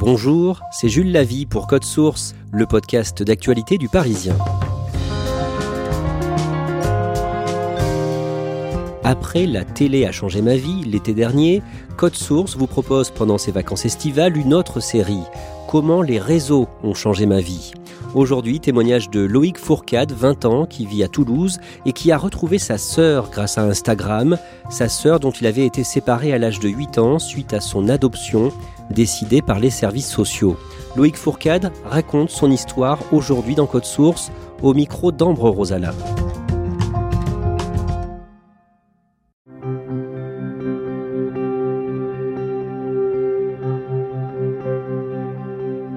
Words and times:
Bonjour, 0.00 0.62
c'est 0.70 0.88
Jules 0.88 1.12
Lavie 1.12 1.44
pour 1.44 1.66
Code 1.66 1.84
Source, 1.84 2.34
le 2.52 2.64
podcast 2.64 3.22
d'actualité 3.22 3.76
du 3.76 3.90
Parisien. 3.90 4.34
Après 9.04 9.44
La 9.44 9.66
télé 9.66 10.06
a 10.06 10.10
changé 10.10 10.40
ma 10.40 10.56
vie 10.56 10.84
l'été 10.84 11.12
dernier, 11.12 11.62
Code 11.98 12.14
Source 12.14 12.56
vous 12.56 12.66
propose 12.66 13.10
pendant 13.10 13.36
ses 13.36 13.52
vacances 13.52 13.84
estivales 13.84 14.38
une 14.38 14.54
autre 14.54 14.80
série, 14.80 15.20
Comment 15.68 16.00
les 16.00 16.18
réseaux 16.18 16.66
ont 16.82 16.94
changé 16.94 17.26
ma 17.26 17.40
vie? 17.40 17.72
Aujourd'hui, 18.14 18.58
témoignage 18.58 19.08
de 19.08 19.20
Loïc 19.20 19.56
Fourcade, 19.56 20.10
20 20.10 20.44
ans, 20.44 20.66
qui 20.66 20.84
vit 20.84 21.04
à 21.04 21.08
Toulouse 21.08 21.60
et 21.86 21.92
qui 21.92 22.10
a 22.10 22.18
retrouvé 22.18 22.58
sa 22.58 22.76
sœur 22.76 23.30
grâce 23.30 23.56
à 23.56 23.62
Instagram, 23.62 24.36
sa 24.68 24.88
sœur 24.88 25.20
dont 25.20 25.30
il 25.30 25.46
avait 25.46 25.64
été 25.64 25.84
séparé 25.84 26.32
à 26.32 26.38
l'âge 26.38 26.58
de 26.58 26.68
8 26.68 26.98
ans 26.98 27.20
suite 27.20 27.52
à 27.52 27.60
son 27.60 27.88
adoption 27.88 28.50
décidée 28.90 29.42
par 29.42 29.60
les 29.60 29.70
services 29.70 30.10
sociaux. 30.10 30.56
Loïc 30.96 31.16
Fourcade 31.16 31.70
raconte 31.84 32.30
son 32.30 32.50
histoire 32.50 32.98
aujourd'hui 33.12 33.54
dans 33.54 33.66
Code 33.66 33.84
Source 33.84 34.32
au 34.60 34.74
micro 34.74 35.12
d'Ambre 35.12 35.48
Rosala. 35.48 35.94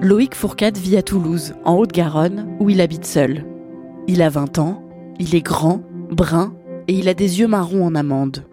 Loïc 0.04 0.34
Fourcade 0.34 0.76
vit 0.76 0.98
à 0.98 1.02
Toulouse, 1.02 1.54
en 1.64 1.76
Haute-Garonne, 1.76 2.58
où 2.60 2.68
il 2.68 2.82
habite 2.82 3.06
seul. 3.06 3.46
Il 4.06 4.20
a 4.20 4.28
20 4.28 4.58
ans, 4.58 4.82
il 5.18 5.34
est 5.34 5.40
grand, 5.40 5.80
brun 6.10 6.52
et 6.88 6.92
il 6.92 7.08
a 7.08 7.14
des 7.14 7.40
yeux 7.40 7.46
marrons 7.48 7.86
en 7.86 7.94
amande. 7.94 8.44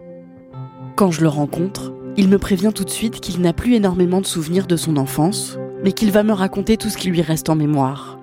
Quand 0.96 1.10
je 1.10 1.20
le 1.20 1.28
rencontre, 1.28 1.92
il 2.16 2.30
me 2.30 2.38
prévient 2.38 2.70
tout 2.74 2.84
de 2.84 2.90
suite 2.90 3.20
qu'il 3.20 3.42
n'a 3.42 3.52
plus 3.52 3.74
énormément 3.74 4.22
de 4.22 4.26
souvenirs 4.26 4.66
de 4.66 4.76
son 4.76 4.96
enfance, 4.96 5.58
mais 5.84 5.92
qu'il 5.92 6.10
va 6.10 6.22
me 6.22 6.32
raconter 6.32 6.78
tout 6.78 6.88
ce 6.88 6.96
qui 6.96 7.10
lui 7.10 7.20
reste 7.20 7.50
en 7.50 7.54
mémoire. 7.54 8.18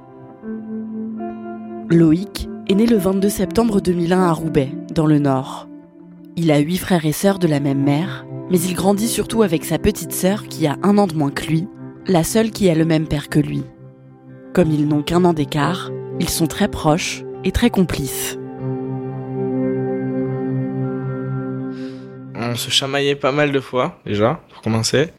Loïc 1.92 2.50
est 2.68 2.74
né 2.74 2.88
le 2.88 2.98
22 2.98 3.30
septembre 3.30 3.80
2001 3.80 4.24
à 4.24 4.32
Roubaix, 4.32 4.72
dans 4.96 5.06
le 5.06 5.20
Nord. 5.20 5.70
Il 6.36 6.50
a 6.50 6.58
huit 6.58 6.78
frères 6.78 7.06
et 7.06 7.12
sœurs 7.12 7.38
de 7.38 7.48
la 7.48 7.60
même 7.60 7.84
mère, 7.84 8.26
mais 8.50 8.60
il 8.60 8.74
grandit 8.74 9.08
surtout 9.08 9.44
avec 9.44 9.66
sa 9.66 9.78
petite 9.78 10.14
sœur 10.14 10.48
qui 10.48 10.66
a 10.66 10.78
un 10.82 10.98
an 10.98 11.06
de 11.06 11.14
moins 11.14 11.30
que 11.30 11.46
lui 11.46 11.68
la 12.10 12.24
seule 12.24 12.50
qui 12.50 12.70
a 12.70 12.76
le 12.76 12.86
même 12.86 13.08
père 13.08 13.30
que 13.30 13.40
lui. 13.40 13.64
Comme 14.54 14.72
ils 14.72 14.88
n'ont 14.88 15.04
qu'un 15.04 15.24
an 15.26 15.34
d'écart, 15.34 15.92
ils 16.20 16.30
sont 16.30 16.48
très 16.48 16.68
proches 16.68 17.24
et 17.44 17.52
très 17.52 17.70
complices. 17.70 18.38
On 22.36 22.56
se 22.56 22.72
chamaillait 22.72 23.16
pas 23.16 23.32
mal 23.32 23.52
de 23.52 23.60
fois, 23.60 24.00
déjà, 24.08 24.42
pour 24.52 24.64
commencer. 24.64 25.10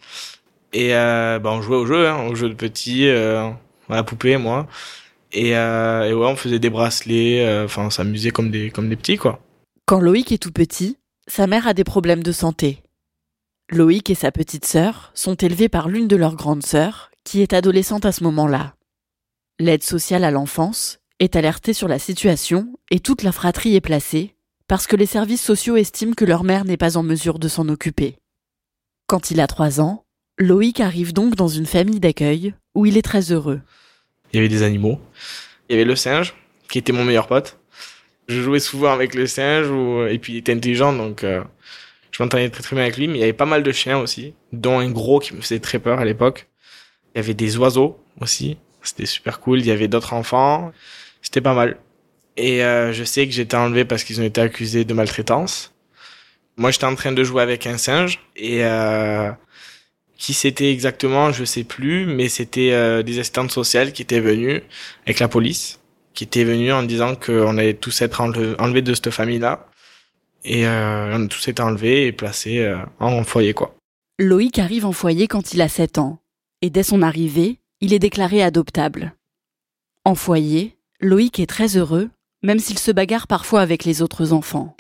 Et 0.73 0.95
euh, 0.97 1.39
bah, 1.39 1.51
on 1.53 1.63
jouait 1.63 1.77
au 1.77 1.87
jeu, 1.87 2.09
hein, 2.09 2.27
au 2.29 2.35
jeu 2.35 2.49
de 2.49 2.55
petits, 2.55 3.07
euh, 3.07 3.49
à 3.89 3.97
la 3.97 4.03
poupée, 4.03 4.37
moi. 4.37 4.67
Et, 5.33 5.57
euh, 5.57 6.09
et 6.09 6.13
ouais, 6.13 6.27
on 6.27 6.35
faisait 6.35 6.59
des 6.59 6.71
bracelets, 6.71 7.47
euh, 7.47 7.67
enfin, 7.67 7.85
on 7.87 7.91
s'amusait 7.91 8.33
comme 8.33 8.51
des, 8.51 8.71
comme 8.71 8.89
des 8.89 8.97
petits, 8.97 9.17
quoi. 9.17 9.39
Quand 9.87 10.01
Loïc 10.01 10.33
est 10.33 10.39
tout 10.39 10.51
petit, 10.51 10.97
sa 11.29 11.47
mère 11.47 11.69
a 11.69 11.75
des 11.75 11.85
problèmes 11.85 12.25
de 12.25 12.33
santé. 12.33 12.83
Loïc 13.73 14.11
et 14.11 14.17
sa 14.17 14.33
petite 14.33 14.65
sœur 14.65 15.13
sont 15.15 15.37
élevés 15.37 15.69
par 15.69 15.89
l'une 15.89 16.09
de 16.09 16.17
leurs 16.17 16.35
grandes 16.35 16.67
sœurs, 16.67 17.13
qui 17.23 17.41
est 17.41 17.53
adolescente 17.53 18.05
à 18.05 18.11
ce 18.11 18.25
moment-là. 18.25 18.75
L'aide 19.61 19.85
sociale 19.85 20.25
à 20.25 20.33
l'enfance 20.33 20.99
est 21.21 21.37
alertée 21.37 21.73
sur 21.73 21.87
la 21.87 22.01
situation 22.01 22.77
et 22.91 22.99
toute 22.99 23.23
la 23.23 23.31
fratrie 23.31 23.77
est 23.77 23.81
placée, 23.81 24.35
parce 24.67 24.89
que 24.89 24.97
les 24.97 25.07
services 25.07 25.43
sociaux 25.43 25.77
estiment 25.77 26.15
que 26.15 26.25
leur 26.25 26.43
mère 26.43 26.65
n'est 26.65 26.77
pas 26.77 26.97
en 26.97 27.05
mesure 27.05 27.39
de 27.39 27.47
s'en 27.47 27.69
occuper. 27.69 28.17
Quand 29.07 29.31
il 29.31 29.41
a 29.41 29.47
trois 29.47 29.81
ans, 29.81 30.05
Loïc 30.37 30.81
arrive 30.81 31.13
donc 31.13 31.37
dans 31.37 31.49
une 31.49 31.67
famille 31.67 32.01
d'accueil 32.01 32.55
où 32.75 32.87
il 32.87 32.97
est 32.97 33.03
très 33.03 33.31
heureux. 33.31 33.61
Il 34.33 34.37
y 34.37 34.39
avait 34.41 34.49
des 34.49 34.65
animaux. 34.65 34.99
Il 35.69 35.75
y 35.75 35.77
avait 35.77 35.85
le 35.85 35.97
singe, 35.97 36.35
qui 36.69 36.79
était 36.79 36.93
mon 36.93 37.05
meilleur 37.05 37.29
pote. 37.29 37.59
Je 38.27 38.41
jouais 38.41 38.61
souvent 38.61 38.91
avec 38.93 39.15
le 39.15 39.29
singe, 39.29 39.69
et 40.11 40.19
puis 40.19 40.33
il 40.33 40.37
était 40.39 40.55
intelligent, 40.55 40.93
donc 40.93 41.23
euh, 41.23 41.43
je 42.11 42.23
m'entendais 42.23 42.51
très 42.51 42.63
très 42.63 42.77
bien 42.77 42.85
avec 42.85 42.97
lui, 42.97 43.09
mais 43.09 43.19
il 43.19 43.21
y 43.21 43.25
avait 43.25 43.33
pas 43.33 43.47
mal 43.47 43.63
de 43.63 43.73
chiens 43.73 43.99
aussi, 43.99 44.35
dont 44.53 44.79
un 44.79 44.91
gros 44.91 45.21
qui 45.21 45.35
me 45.35 45.41
faisait 45.41 45.61
très 45.61 45.79
peur 45.79 46.01
à 46.01 46.05
l'époque. 46.05 46.49
Il 47.15 47.19
y 47.19 47.21
avait 47.21 47.35
des 47.35 47.57
oiseaux 47.57 47.99
aussi, 48.21 48.59
c'était 48.83 49.07
super 49.07 49.41
cool. 49.41 49.61
Il 49.61 49.67
y 49.67 49.71
avait 49.71 49.89
d'autres 49.89 50.13
enfants, 50.13 50.73
c'était 51.23 51.41
pas 51.41 51.55
mal. 51.55 51.79
Et 52.37 52.65
euh, 52.65 52.93
je 52.93 53.05
sais 53.05 53.27
que 53.27 53.33
j'étais 53.33 53.57
enlevé 53.57 53.85
parce 53.85 54.05
qu'ils 54.05 54.21
ont 54.21 54.25
été 54.25 54.41
accusés 54.41 54.85
de 54.85 54.95
maltraitance. 54.95 55.75
Moi, 56.57 56.71
j'étais 56.71 56.85
en 56.85 56.95
train 56.95 57.13
de 57.13 57.25
jouer 57.25 57.43
avec 57.43 57.67
un 57.67 57.79
singe 57.79 58.21
et 58.37 58.65
euh, 58.65 59.31
qui 60.19 60.35
c'était 60.35 60.71
exactement, 60.71 61.33
je 61.33 61.45
sais 61.45 61.65
plus, 61.65 62.07
mais 62.07 62.29
c'était 62.29 62.73
euh, 62.73 63.03
des 63.03 63.19
assistantes 63.19 63.51
sociales 63.51 63.93
qui 63.93 64.03
étaient 64.03 64.21
venues 64.21 64.63
avec 65.05 65.19
la 65.21 65.29
police, 65.29 65.81
qui 66.15 66.25
étaient 66.25 66.45
venues 66.45 66.73
en 66.73 66.83
disant 66.83 67.15
qu'on 67.15 67.57
allait 67.57 67.75
tous 67.75 68.03
être 68.03 68.21
enlevés 68.21 68.83
de 68.83 68.95
cette 68.95 69.11
famille-là 69.11 69.70
et 70.45 70.67
euh, 70.67 71.17
on 71.17 71.25
a 71.25 71.29
tous 71.29 71.49
été 71.49 71.63
enlevés 71.63 72.07
et 72.07 72.13
placés 72.13 72.59
euh, 72.59 72.79
en 72.99 73.25
foyer, 73.25 73.55
quoi. 73.55 73.75
Loïc 74.19 74.59
arrive 74.59 74.87
en 74.87 74.93
foyer 74.93 75.27
quand 75.27 75.55
il 75.55 75.63
a 75.63 75.69
7 75.69 75.99
ans. 75.99 76.19
Et 76.63 76.71
dès 76.71 76.83
son 76.83 77.03
arrivée, 77.03 77.59
il 77.81 77.95
est 77.95 77.99
déclaré 77.99 78.43
adoptable. 78.43 79.15
En 80.05 80.15
foyer, 80.15 80.77
Loïc 81.01 81.41
est 81.41 81.47
très 81.47 81.77
heureux, 81.77 82.11
même 82.43 82.59
s'il 82.59 82.79
se 82.79 82.91
bagarre 82.91 83.27
parfois 83.27 83.61
avec 83.61 83.85
les 83.85 84.03
autres 84.03 84.33
enfants. 84.33 84.77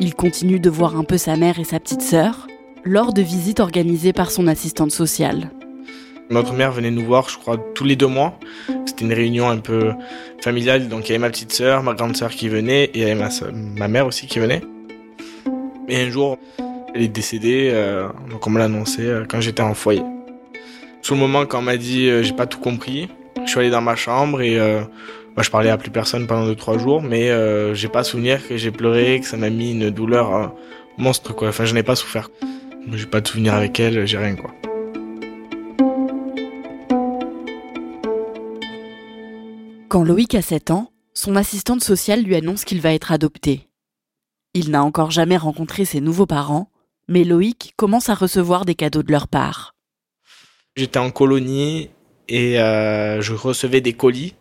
Il 0.00 0.14
continue 0.14 0.58
de 0.58 0.70
voir 0.70 0.96
un 0.96 1.04
peu 1.04 1.18
sa 1.18 1.36
mère 1.36 1.60
et 1.60 1.64
sa 1.64 1.78
petite 1.78 2.02
sœur 2.02 2.48
lors 2.84 3.12
de 3.12 3.22
visites 3.22 3.60
organisées 3.60 4.12
par 4.12 4.30
son 4.30 4.48
assistante 4.48 4.90
sociale. 4.90 5.50
Notre 6.30 6.52
mère 6.52 6.72
venait 6.72 6.90
nous 6.90 7.04
voir, 7.04 7.28
je 7.28 7.38
crois, 7.38 7.58
tous 7.74 7.84
les 7.84 7.96
deux 7.96 8.06
mois. 8.06 8.38
C'était 8.94 9.06
une 9.06 9.12
réunion 9.12 9.48
un 9.48 9.56
peu 9.56 9.90
familiale, 10.40 10.88
donc 10.88 11.08
il 11.08 11.08
y 11.08 11.14
avait 11.16 11.18
ma 11.18 11.30
petite 11.30 11.52
sœur, 11.52 11.82
ma 11.82 11.94
grande 11.94 12.16
sœur 12.16 12.30
qui 12.30 12.48
venait, 12.48 12.84
et 12.84 12.90
il 12.94 13.00
y 13.00 13.04
avait 13.04 13.16
ma, 13.16 13.28
ma 13.52 13.88
mère 13.88 14.06
aussi 14.06 14.28
qui 14.28 14.38
venait. 14.38 14.62
Et 15.88 15.96
un 15.96 16.10
jour, 16.10 16.38
elle 16.94 17.02
est 17.02 17.08
décédée, 17.08 17.70
euh, 17.72 18.06
donc 18.30 18.46
on 18.46 18.50
me 18.50 18.58
l'a 18.58 18.66
annoncé 18.66 19.02
euh, 19.02 19.24
quand 19.28 19.40
j'étais 19.40 19.62
en 19.62 19.74
foyer. 19.74 20.02
Sur 21.02 21.16
le 21.16 21.20
moment, 21.20 21.44
quand 21.44 21.58
on 21.58 21.62
m'a 21.62 21.76
dit 21.76 22.08
euh, 22.08 22.22
j'ai 22.22 22.34
pas 22.34 22.46
tout 22.46 22.60
compris, 22.60 23.08
je 23.44 23.50
suis 23.50 23.58
allé 23.58 23.70
dans 23.70 23.80
ma 23.80 23.96
chambre 23.96 24.40
et 24.40 24.58
moi 24.58 25.42
je 25.42 25.50
parlais 25.50 25.70
à 25.70 25.76
plus 25.76 25.90
personne 25.90 26.28
pendant 26.28 26.46
deux 26.46 26.54
trois 26.54 26.78
jours, 26.78 27.02
mais 27.02 27.30
j'ai 27.74 27.88
pas 27.88 28.04
souvenir 28.04 28.46
que 28.46 28.56
j'ai 28.56 28.70
pleuré, 28.70 29.18
que 29.20 29.26
ça 29.26 29.36
m'a 29.36 29.50
mis 29.50 29.72
une 29.72 29.90
douleur 29.90 30.54
monstre 30.96 31.34
quoi. 31.34 31.48
Enfin, 31.48 31.64
je 31.64 31.74
n'ai 31.74 31.82
pas 31.82 31.96
souffert. 31.96 32.30
J'ai 32.92 33.06
pas 33.06 33.20
de 33.20 33.28
souvenir 33.28 33.54
avec 33.54 33.78
elle, 33.80 34.06
j'ai 34.06 34.18
rien 34.18 34.36
quoi. 34.36 34.54
Quand 39.94 40.02
Loïc 40.02 40.34
a 40.34 40.42
7 40.42 40.72
ans, 40.72 40.90
son 41.12 41.36
assistante 41.36 41.84
sociale 41.84 42.24
lui 42.24 42.34
annonce 42.34 42.64
qu'il 42.64 42.80
va 42.80 42.92
être 42.92 43.12
adopté. 43.12 43.68
Il 44.52 44.72
n'a 44.72 44.82
encore 44.82 45.12
jamais 45.12 45.36
rencontré 45.36 45.84
ses 45.84 46.00
nouveaux 46.00 46.26
parents, 46.26 46.68
mais 47.06 47.22
Loïc 47.22 47.74
commence 47.76 48.08
à 48.08 48.14
recevoir 48.14 48.64
des 48.64 48.74
cadeaux 48.74 49.04
de 49.04 49.12
leur 49.12 49.28
part. 49.28 49.76
J'étais 50.74 50.98
en 50.98 51.12
colonie 51.12 51.90
et 52.28 52.58
euh, 52.58 53.20
je 53.20 53.34
recevais 53.34 53.80
des 53.80 53.92
colis 53.92 54.34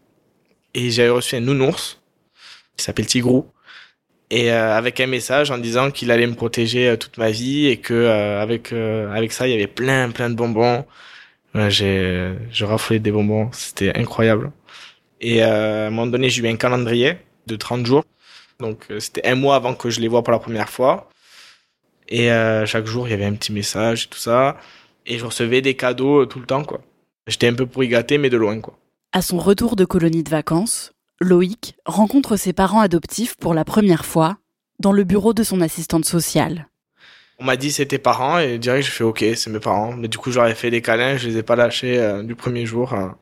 et 0.73 0.89
j'avais 0.89 1.11
reçu 1.11 1.35
un 1.35 1.41
nounours 1.41 2.01
qui 2.75 2.83
s'appelle 2.83 3.05
Tigrou 3.05 3.45
et 4.31 4.49
avec 4.49 4.99
un 5.01 5.05
message 5.05 5.51
en 5.51 5.59
disant 5.59 5.91
qu'il 5.91 6.09
allait 6.09 6.25
me 6.25 6.33
protéger 6.33 6.97
toute 6.99 7.19
ma 7.19 7.29
vie 7.29 7.67
et 7.67 7.77
que 7.77 8.07
avec 8.41 8.73
avec 8.73 9.31
ça 9.31 9.47
il 9.47 9.51
y 9.51 9.53
avait 9.53 9.67
plein 9.67 10.09
plein 10.09 10.31
de 10.31 10.35
bonbons. 10.35 10.83
j'ai 11.53 12.33
je 12.51 12.97
des 12.97 13.11
bonbons, 13.11 13.51
c'était 13.51 13.95
incroyable. 13.95 14.51
Et 15.23 15.41
à 15.41 15.87
un 15.87 15.89
moment 15.89 16.05
donné, 16.05 16.29
j'ai 16.29 16.43
eu 16.43 16.47
un 16.47 16.57
calendrier 16.57 17.17
de 17.47 17.55
30 17.55 17.85
jours. 17.85 18.03
Donc 18.59 18.85
c'était 18.99 19.25
un 19.25 19.35
mois 19.35 19.55
avant 19.55 19.73
que 19.73 19.89
je 19.89 19.99
les 19.99 20.07
vois 20.07 20.21
pour 20.21 20.33
la 20.33 20.39
première 20.39 20.69
fois. 20.69 21.09
Et 22.09 22.27
chaque 22.65 22.85
jour, 22.85 23.07
il 23.07 23.11
y 23.11 23.13
avait 23.13 23.25
un 23.25 23.33
petit 23.33 23.53
message 23.53 24.03
et 24.03 24.07
tout 24.07 24.19
ça. 24.19 24.57
Et 25.05 25.17
je 25.17 25.25
recevais 25.25 25.61
des 25.61 25.75
cadeaux 25.75 26.25
tout 26.25 26.39
le 26.39 26.45
temps, 26.45 26.63
quoi. 26.63 26.81
J'étais 27.27 27.47
un 27.47 27.53
peu 27.53 27.65
pour 27.65 27.83
y 27.83 27.87
gâter, 27.87 28.17
mais 28.17 28.29
de 28.29 28.37
loin, 28.37 28.59
quoi. 28.59 28.77
À 29.13 29.21
son 29.21 29.37
retour 29.37 29.75
de 29.75 29.85
colonie 29.85 30.23
de 30.23 30.29
vacances, 30.29 30.91
Loïc 31.21 31.75
rencontre 31.85 32.35
ses 32.35 32.51
parents 32.51 32.81
adoptifs 32.81 33.35
pour 33.37 33.53
la 33.53 33.63
première 33.63 34.05
fois 34.05 34.37
dans 34.79 34.91
le 34.91 35.03
bureau 35.03 35.33
de 35.33 35.43
son 35.43 35.61
assistante 35.61 36.05
sociale. 36.05 36.67
On 37.39 37.45
m'a 37.45 37.55
dit 37.55 37.71
c'était 37.71 37.97
parents 37.97 38.39
et 38.39 38.57
direct 38.57 38.85
je 38.85 38.91
fais 38.91 39.03
ok 39.03 39.23
c'est 39.35 39.49
mes 39.49 39.59
parents. 39.59 39.93
Mais 39.93 40.07
du 40.07 40.17
coup 40.17 40.31
j'aurais 40.31 40.55
fait 40.55 40.69
des 40.69 40.81
câlins, 40.81 41.17
je 41.17 41.29
les 41.29 41.37
ai 41.37 41.43
pas 41.43 41.55
lâchés 41.55 41.97
euh, 41.97 42.23
du 42.23 42.35
premier 42.35 42.65
jour. 42.65 42.93
Hein. 42.93 43.17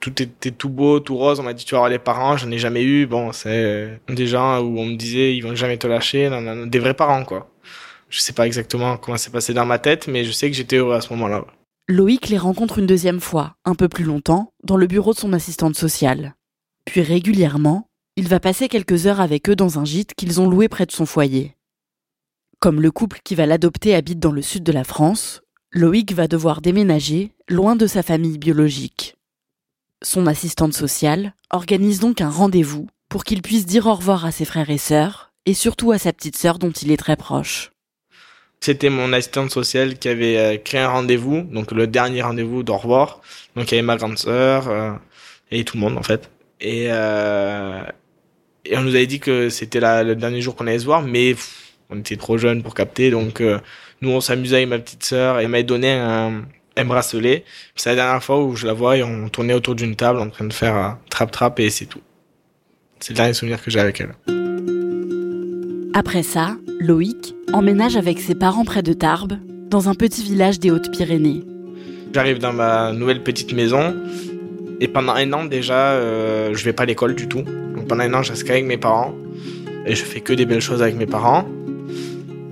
Tout 0.00 0.22
était 0.22 0.50
tout 0.50 0.68
beau, 0.68 1.00
tout 1.00 1.16
rose. 1.16 1.40
On 1.40 1.42
m'a 1.42 1.52
dit 1.52 1.64
tu 1.64 1.74
vas 1.74 1.78
avoir 1.78 1.90
les 1.90 1.98
parents, 1.98 2.36
j'en 2.36 2.50
ai 2.50 2.58
jamais 2.58 2.82
eu. 2.82 3.06
Bon 3.06 3.32
c'est 3.32 4.00
des 4.08 4.26
gens 4.26 4.60
où 4.60 4.78
on 4.78 4.86
me 4.86 4.96
disait 4.96 5.34
ils 5.34 5.40
vont 5.40 5.54
jamais 5.54 5.78
te 5.78 5.86
lâcher, 5.86 6.30
des 6.66 6.78
vrais 6.78 6.94
parents 6.94 7.24
quoi. 7.24 7.50
Je 8.08 8.20
sais 8.20 8.32
pas 8.32 8.46
exactement 8.46 8.96
comment 8.96 9.16
c'est 9.16 9.32
passé 9.32 9.52
dans 9.52 9.66
ma 9.66 9.78
tête, 9.78 10.06
mais 10.06 10.24
je 10.24 10.30
sais 10.30 10.50
que 10.50 10.56
j'étais 10.56 10.76
heureux 10.76 10.94
à 10.94 11.00
ce 11.00 11.12
moment-là. 11.14 11.44
Loïc 11.88 12.28
les 12.28 12.38
rencontre 12.38 12.78
une 12.78 12.86
deuxième 12.86 13.20
fois, 13.20 13.56
un 13.64 13.74
peu 13.74 13.88
plus 13.88 14.04
longtemps, 14.04 14.52
dans 14.64 14.76
le 14.76 14.86
bureau 14.86 15.12
de 15.12 15.18
son 15.18 15.32
assistante 15.32 15.76
sociale. 15.76 16.34
Puis 16.84 17.00
régulièrement, 17.00 17.88
il 18.16 18.28
va 18.28 18.40
passer 18.40 18.68
quelques 18.68 19.06
heures 19.06 19.20
avec 19.20 19.48
eux 19.50 19.56
dans 19.56 19.78
un 19.78 19.84
gîte 19.84 20.14
qu'ils 20.14 20.40
ont 20.40 20.48
loué 20.48 20.68
près 20.68 20.86
de 20.86 20.92
son 20.92 21.04
foyer. 21.06 21.56
Comme 22.58 22.80
le 22.80 22.90
couple 22.90 23.20
qui 23.22 23.34
va 23.34 23.46
l'adopter 23.46 23.94
habite 23.94 24.18
dans 24.18 24.32
le 24.32 24.42
sud 24.42 24.62
de 24.62 24.72
la 24.72 24.84
France, 24.84 25.42
Loïc 25.72 26.12
va 26.14 26.26
devoir 26.26 26.62
déménager 26.62 27.32
loin 27.48 27.76
de 27.76 27.86
sa 27.86 28.02
famille 28.02 28.38
biologique. 28.38 29.15
Son 30.08 30.28
assistante 30.28 30.72
sociale 30.72 31.34
organise 31.50 31.98
donc 31.98 32.20
un 32.20 32.30
rendez-vous 32.30 32.86
pour 33.08 33.24
qu'il 33.24 33.42
puisse 33.42 33.66
dire 33.66 33.88
au 33.88 33.94
revoir 33.94 34.24
à 34.24 34.30
ses 34.30 34.44
frères 34.44 34.70
et 34.70 34.78
sœurs, 34.78 35.32
et 35.46 35.52
surtout 35.52 35.90
à 35.90 35.98
sa 35.98 36.12
petite 36.12 36.36
sœur 36.36 36.60
dont 36.60 36.70
il 36.70 36.92
est 36.92 36.96
très 36.96 37.16
proche. 37.16 37.72
C'était 38.60 38.88
mon 38.88 39.12
assistante 39.12 39.50
sociale 39.50 39.98
qui 39.98 40.08
avait 40.08 40.36
euh, 40.36 40.58
créé 40.58 40.80
un 40.80 40.90
rendez-vous, 40.90 41.40
donc 41.40 41.72
le 41.72 41.88
dernier 41.88 42.22
rendez-vous 42.22 42.62
d'au 42.62 42.76
revoir. 42.76 43.20
Donc 43.56 43.72
il 43.72 43.74
y 43.74 43.78
avait 43.78 43.82
ma 43.82 43.96
grande 43.96 44.16
sœur 44.16 44.68
euh, 44.68 44.92
et 45.50 45.64
tout 45.64 45.76
le 45.76 45.80
monde 45.80 45.98
en 45.98 46.04
fait. 46.04 46.30
Et, 46.60 46.86
euh, 46.90 47.82
et 48.64 48.78
on 48.78 48.82
nous 48.82 48.94
avait 48.94 49.08
dit 49.08 49.18
que 49.18 49.48
c'était 49.48 49.80
le 49.80 50.14
dernier 50.14 50.40
jour 50.40 50.54
qu'on 50.54 50.68
allait 50.68 50.78
se 50.78 50.84
voir, 50.84 51.02
mais 51.02 51.34
on 51.90 51.98
était 51.98 52.16
trop 52.16 52.38
jeunes 52.38 52.62
pour 52.62 52.74
capter. 52.74 53.10
Donc 53.10 53.42
nous 54.02 54.10
on 54.10 54.20
s'amusait 54.20 54.58
avec 54.58 54.68
ma 54.68 54.78
petite 54.78 55.04
sœur 55.04 55.40
et 55.40 55.42
elle 55.42 55.48
m'avait 55.48 55.64
donné 55.64 55.90
un, 55.90 56.44
un 56.76 56.84
bracelet. 56.84 57.44
C'est 57.74 57.90
la 57.90 57.96
dernière 57.96 58.22
fois 58.22 58.42
où 58.42 58.56
je 58.56 58.66
la 58.66 58.72
vois 58.72 58.96
et 58.96 59.02
on 59.02 59.28
tournait 59.28 59.54
autour 59.54 59.74
d'une 59.74 59.96
table 59.96 60.20
en 60.20 60.28
train 60.30 60.44
de 60.44 60.52
faire 60.52 60.98
trap-trap 61.10 61.58
et 61.60 61.70
c'est 61.70 61.86
tout. 61.86 62.00
C'est 63.00 63.12
le 63.12 63.16
dernier 63.16 63.34
souvenir 63.34 63.62
que 63.62 63.70
j'ai 63.70 63.80
avec 63.80 64.00
elle. 64.00 64.14
Après 65.94 66.22
ça, 66.22 66.56
Loïc 66.80 67.34
emménage 67.52 67.96
avec 67.96 68.20
ses 68.20 68.34
parents 68.34 68.64
près 68.64 68.82
de 68.82 68.92
Tarbes, 68.92 69.38
dans 69.70 69.88
un 69.88 69.94
petit 69.94 70.22
village 70.22 70.60
des 70.60 70.70
Hautes-Pyrénées. 70.70 71.42
J'arrive 72.12 72.38
dans 72.38 72.52
ma 72.52 72.92
nouvelle 72.92 73.22
petite 73.22 73.52
maison 73.52 73.94
et 74.80 74.88
pendant 74.88 75.14
un 75.14 75.32
an 75.32 75.44
déjà, 75.44 75.92
euh, 75.92 76.54
je 76.54 76.64
vais 76.64 76.72
pas 76.72 76.84
à 76.84 76.86
l'école 76.86 77.14
du 77.14 77.28
tout. 77.28 77.42
Donc 77.42 77.88
pendant 77.88 78.04
un 78.04 78.14
an, 78.14 78.22
je 78.22 78.32
reste 78.32 78.44
qu'avec 78.44 78.64
mes 78.64 78.76
parents 78.76 79.14
et 79.86 79.94
je 79.94 80.04
fais 80.04 80.20
que 80.20 80.32
des 80.32 80.46
belles 80.46 80.60
choses 80.60 80.82
avec 80.82 80.96
mes 80.96 81.06
parents. 81.06 81.48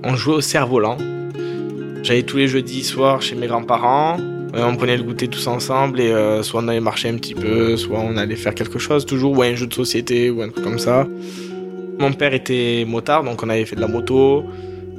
On 0.03 0.15
jouait 0.15 0.35
au 0.35 0.41
cerf-volant. 0.41 0.97
J'allais 2.05 2.21
tous 2.21 2.37
les 2.37 2.47
jeudis 2.47 2.83
soirs 2.83 3.23
chez 3.23 3.33
mes 3.33 3.47
grands-parents. 3.47 4.17
Euh, 4.53 4.63
on 4.63 4.75
prenait 4.75 4.95
le 4.95 5.01
goûter 5.01 5.27
tous 5.27 5.47
ensemble 5.47 5.99
et 5.99 6.11
euh, 6.11 6.43
soit 6.43 6.61
on 6.63 6.67
allait 6.67 6.79
marcher 6.79 7.09
un 7.09 7.15
petit 7.15 7.33
peu, 7.33 7.75
soit 7.77 7.99
on 7.99 8.15
allait 8.15 8.35
faire 8.35 8.53
quelque 8.53 8.77
chose, 8.77 9.07
toujours 9.07 9.35
ou 9.35 9.41
un 9.41 9.55
jeu 9.55 9.65
de 9.65 9.73
société 9.73 10.29
ou 10.29 10.43
un 10.43 10.49
truc 10.49 10.63
comme 10.63 10.77
ça. 10.77 11.07
Mon 11.97 12.13
père 12.13 12.35
était 12.35 12.85
motard, 12.87 13.23
donc 13.23 13.41
on 13.41 13.49
avait 13.49 13.65
fait 13.65 13.75
de 13.75 13.81
la 13.81 13.87
moto, 13.87 14.43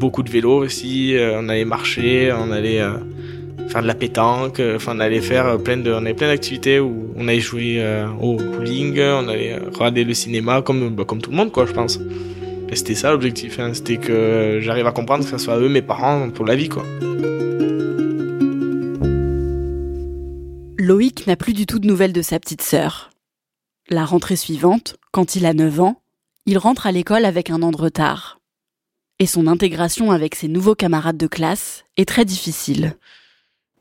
beaucoup 0.01 0.25
de 0.25 0.31
vélo 0.31 0.65
aussi. 0.65 1.15
Euh, 1.15 1.39
on 1.41 1.49
allait 1.49 1.65
marcher, 1.65 2.33
on 2.37 2.51
allait 2.51 2.83
faire 3.69 3.83
de 3.83 3.87
la 3.87 3.95
pétanque. 3.95 4.61
Enfin, 4.75 4.95
on 4.97 4.99
allait 4.99 5.21
faire 5.21 5.59
plein 5.59 5.77
de, 5.77 5.93
on 5.93 5.99
avait 5.99 6.15
plein 6.15 6.27
d'activités 6.27 6.81
où 6.81 7.15
on 7.17 7.29
allait 7.29 7.39
jouer 7.39 7.81
au 8.21 8.35
bowling, 8.35 8.99
on 8.99 9.29
allait 9.29 9.61
regarder 9.73 10.03
le 10.03 10.13
cinéma 10.13 10.61
comme, 10.61 10.89
bah, 10.89 11.05
comme 11.07 11.23
tout 11.23 11.31
le 11.31 11.37
monde, 11.37 11.53
quoi, 11.53 11.67
je 11.67 11.73
pense. 11.73 12.01
Et 12.69 12.75
c'était 12.75 12.95
ça 12.95 13.13
l'objectif, 13.13 13.59
hein. 13.59 13.73
c'était 13.75 13.97
que 13.97 14.59
j'arrive 14.61 14.87
à 14.87 14.93
comprendre 14.93 15.25
que 15.25 15.31
ce 15.31 15.39
soit 15.39 15.59
eux 15.59 15.69
mes 15.69 15.83
parents 15.83 16.31
pour 16.31 16.45
la 16.45 16.57
vie, 16.57 16.69
quoi. 16.69 16.85
Loïc 20.79 21.27
n'a 21.27 21.37
plus 21.37 21.53
du 21.53 21.67
tout 21.67 21.79
de 21.79 21.87
nouvelles 21.87 22.13
de 22.13 22.23
sa 22.23 22.39
petite 22.39 22.63
sœur. 22.63 23.11
La 23.89 24.05
rentrée 24.05 24.37
suivante, 24.37 24.97
quand 25.13 25.37
il 25.37 25.47
a 25.47 25.55
9 25.55 25.81
ans, 25.81 26.03
il 26.45 26.59
rentre 26.59 26.87
à 26.87 26.93
l'école 26.93 27.25
avec 27.25 27.51
un 27.51 27.63
an 27.63 27.71
de 27.71 27.77
retard. 27.77 28.41
Et 29.19 29.27
son 29.27 29.47
intégration 29.47 30.11
avec 30.11 30.35
ses 30.35 30.49
nouveaux 30.49 30.75
camarades 30.75 31.17
de 31.17 31.27
classe 31.27 31.85
est 31.97 32.09
très 32.09 32.25
difficile. 32.25 32.97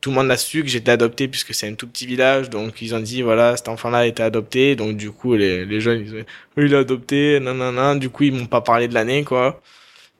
Tout 0.05 0.11
le 0.11 0.17
monde 0.17 0.29
a 0.29 0.37
su 0.37 0.61
que 0.61 0.69
j'étais 0.69 0.91
adopté 0.91 1.27
puisque 1.27 1.55
c'est 1.55 1.67
un 1.67 1.73
tout 1.73 1.87
petit 1.87 2.05
village, 2.05 2.51
donc 2.51 2.79
ils 2.79 2.93
ont 2.93 2.99
dit 2.99 3.23
voilà 3.23 3.57
cet 3.57 3.69
enfant-là 3.69 3.97
a 3.97 4.05
été 4.05 4.21
adopté, 4.21 4.75
donc 4.75 4.97
du 4.97 5.09
coup 5.09 5.33
les, 5.33 5.65
les 5.65 5.81
jeunes 5.81 6.01
ils 6.05 6.13
ont 6.13 6.19
dit 6.19 6.25
il 6.57 6.73
est 6.73 6.77
adopté, 6.77 7.39
non, 7.39 7.95
du 7.95 8.11
coup 8.11 8.21
ils 8.21 8.31
m'ont 8.31 8.45
pas 8.45 8.61
parlé 8.61 8.87
de 8.87 8.93
l'année 8.93 9.23
quoi. 9.23 9.63